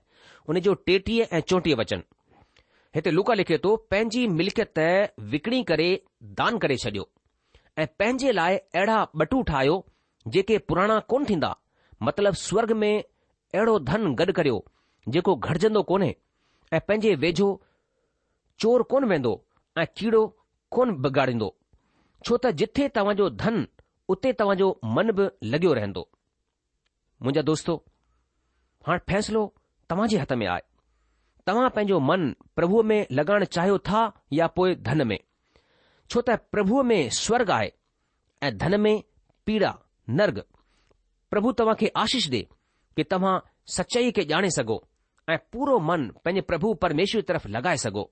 उन 0.51 0.61
जो 0.69 0.75
टेटीह 0.91 1.37
ऐं 1.37 1.41
चोटीह 1.53 1.77
वचन 1.87 2.03
हिते 2.99 3.15
लुका 3.19 3.35
लिखे 3.43 3.59
थो 3.69 3.77
पंहिंजी 3.95 4.27
मिल्कियत 4.43 4.85
विकणी 5.37 5.63
करे 5.75 5.89
दान 6.43 6.59
करे 6.67 6.77
छॾियो 6.87 7.07
ऐं 7.79 7.93
पंहिंजे 8.03 8.33
लाइ 8.43 8.61
अहिड़ा 8.81 8.99
बटू 9.23 9.43
ठाहियो 9.53 9.85
जेके 10.35 10.59
पुराणा 10.69 10.99
कोन 11.11 11.25
थींदा 11.25 11.55
मतिलब 12.03 12.35
स्वर्ग 12.35 12.73
में 12.83 12.95
अहिड़ो 13.03 13.79
धन 13.91 14.15
गॾु 14.21 14.33
करियो 14.39 14.65
जेको 15.15 15.35
घटिजंदो 15.37 15.83
कोन्हे 15.91 16.15
ऐं 16.75 16.81
पंहिंजे 16.89 17.15
वेझो 17.25 17.49
चोर 18.61 18.83
कोन 18.93 19.05
वेंदो 19.13 19.33
ऐं 19.79 19.87
कीड़ो 19.97 20.23
कोन 20.77 20.95
बिगाड़ींदो 21.05 21.49
छो 22.27 22.37
त 22.45 22.51
जिथे 22.63 22.89
तव्हांजो 22.99 23.29
धन 23.43 23.67
उते 24.15 24.33
तव्हांजो 24.41 24.69
मन 24.97 25.11
बि 25.19 25.27
लॻियो 25.51 25.73
रहंदो 25.79 26.09
मुंहिंजा 27.23 27.43
दोस्तो 27.51 27.77
हाणे 28.87 29.01
फ़ैसिलो 29.09 29.43
तव्हां 29.91 30.09
जे 30.15 30.19
हथ 30.23 30.33
में 30.43 30.47
आहे 30.47 30.63
तव्हां 31.47 31.69
पंहिंजो 31.77 31.99
मन 32.11 32.29
प्रभुअ 32.57 32.83
में 32.91 32.99
लॻाइणु 33.19 33.45
चाहियो 33.57 33.79
था 33.89 34.03
या 34.41 34.47
पोइ 34.59 34.75
धन 34.91 35.07
में 35.13 35.19
छो 36.11 36.21
त 36.31 36.39
प्रभुअ 36.55 36.83
में 36.93 36.99
स्वर्ग 37.23 37.51
आहे 37.61 37.73
ऐं 38.49 38.57
धन 38.65 38.81
में 38.87 38.95
पीड़ा 39.47 39.73
नर्ग 40.15 40.39
प्रभु 41.31 41.53
तव्हां 41.59 41.75
खे 41.79 41.87
आशीष 42.03 42.29
ॾे 42.33 42.41
कि 42.97 43.05
तव्हां 43.11 43.39
सचाई 43.77 44.11
खे 44.17 44.23
ॼाणे 44.33 44.51
सघो 44.57 44.77
ऐं 45.29 45.37
पूरो 45.53 45.79
मन 45.89 46.07
पंहिंजे 46.25 46.41
प्रभु 46.51 46.73
परमेश्वर 46.85 47.21
जी 47.21 47.27
तरफ़ 47.29 47.47
लॻाए 47.55 47.77
सघो 47.85 48.05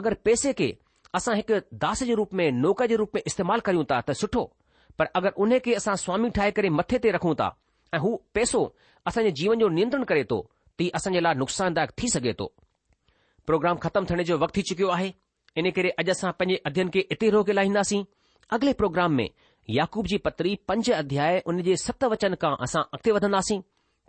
अगरि 0.00 0.14
पैसे 0.24 0.52
खे 0.60 0.68
असां 1.14 1.36
हिकु 1.36 1.60
दास 1.84 2.02
जे 2.08 2.14
रूप 2.20 2.34
में 2.40 2.50
नौका 2.62 2.86
जे 2.92 2.96
रूप 3.02 3.14
में 3.14 3.22
इस्तेमालु 3.26 3.60
करियूं 3.68 3.84
था 3.90 4.00
त 4.08 4.16
सुठो 4.22 4.44
पर 4.98 5.04
अगरि 5.20 5.32
उन 5.44 5.58
खे 5.68 5.74
असां 5.82 5.94
स्वामी 6.04 6.30
ठाहे 6.38 6.50
करे 6.58 6.70
मथे 6.80 6.98
ते 7.06 7.10
रखूं 7.18 7.34
था 7.42 7.48
ऐं 7.94 8.00
हू 8.06 8.14
पैसो 8.38 8.62
असांजे 9.10 9.30
जीवन 9.42 9.58
जो 9.64 9.68
नियंत्रण 9.78 10.04
करे 10.12 10.24
थो 10.32 10.40
त 10.42 10.80
हीअ 10.86 10.90
असांजे 11.00 11.20
लाइ 11.26 11.34
नुक़सानदायक 11.44 11.90
थी 12.02 12.08
सघे 12.16 12.32
थो 12.42 12.52
प्रोग्राम 13.50 13.76
ख़तमु 13.86 14.06
थियण 14.10 14.22
जो 14.32 14.38
वक़्तु 14.44 14.60
थी 14.60 14.66
चुकियो 14.72 14.88
आहे 14.98 15.12
इन 15.60 15.70
करे 15.78 15.90
अॼु 16.04 16.10
असां 16.18 16.32
पंहिंजे 16.40 16.62
अध्यन 16.70 16.88
खे 16.96 17.06
इते 17.16 17.28
रोके 17.38 17.52
लाहींदासीं 17.60 18.04
अॻिले 18.56 18.72
प्रोग्राम 18.82 19.12
में 19.20 19.28
याकूब 19.74 20.06
जी 20.06 20.16
पत्री 20.24 20.54
पंज 20.68 20.90
अध्याय 20.92 21.40
उन 21.46 21.60
जे 21.68 21.76
सत 21.86 22.04
वचन 22.10 22.34
खां 22.42 22.54
असां 22.64 22.82
अॻिते 22.94 23.12
वधंदासीं 23.12 23.60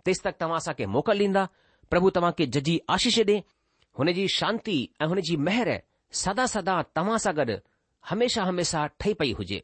तेसि 0.06 0.20
तक 0.24 0.40
तव्हां 0.40 0.56
असांखे 0.58 0.86
मोकल 0.94 1.18
ॾींदा 1.20 1.44
प्रभु 1.90 2.10
तव्हांखे 2.16 2.46
जजी 2.54 2.78
आशीष 2.96 3.18
ॾे 3.26 3.36
हुनजी 3.98 4.26
शांती 4.30 4.78
ऐं 5.00 5.06
हुनजी 5.08 5.36
मेहर 5.48 5.70
सदा 6.22 6.46
सदा 6.54 6.80
तव्हां 6.96 7.16
सां 7.24 7.36
गॾु 7.36 7.56
हमेशा 8.10 8.42
हमेशा 8.44 8.86
ठही 9.00 9.12
पई 9.18 9.32
हुजे 9.38 9.60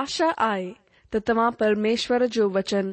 आशा 0.00 0.30
आहे 0.50 0.70
त 1.14 1.18
तव्हां 1.28 1.50
परमेश्वर 1.60 2.24
जो 2.34 2.48
वचन 2.50 2.92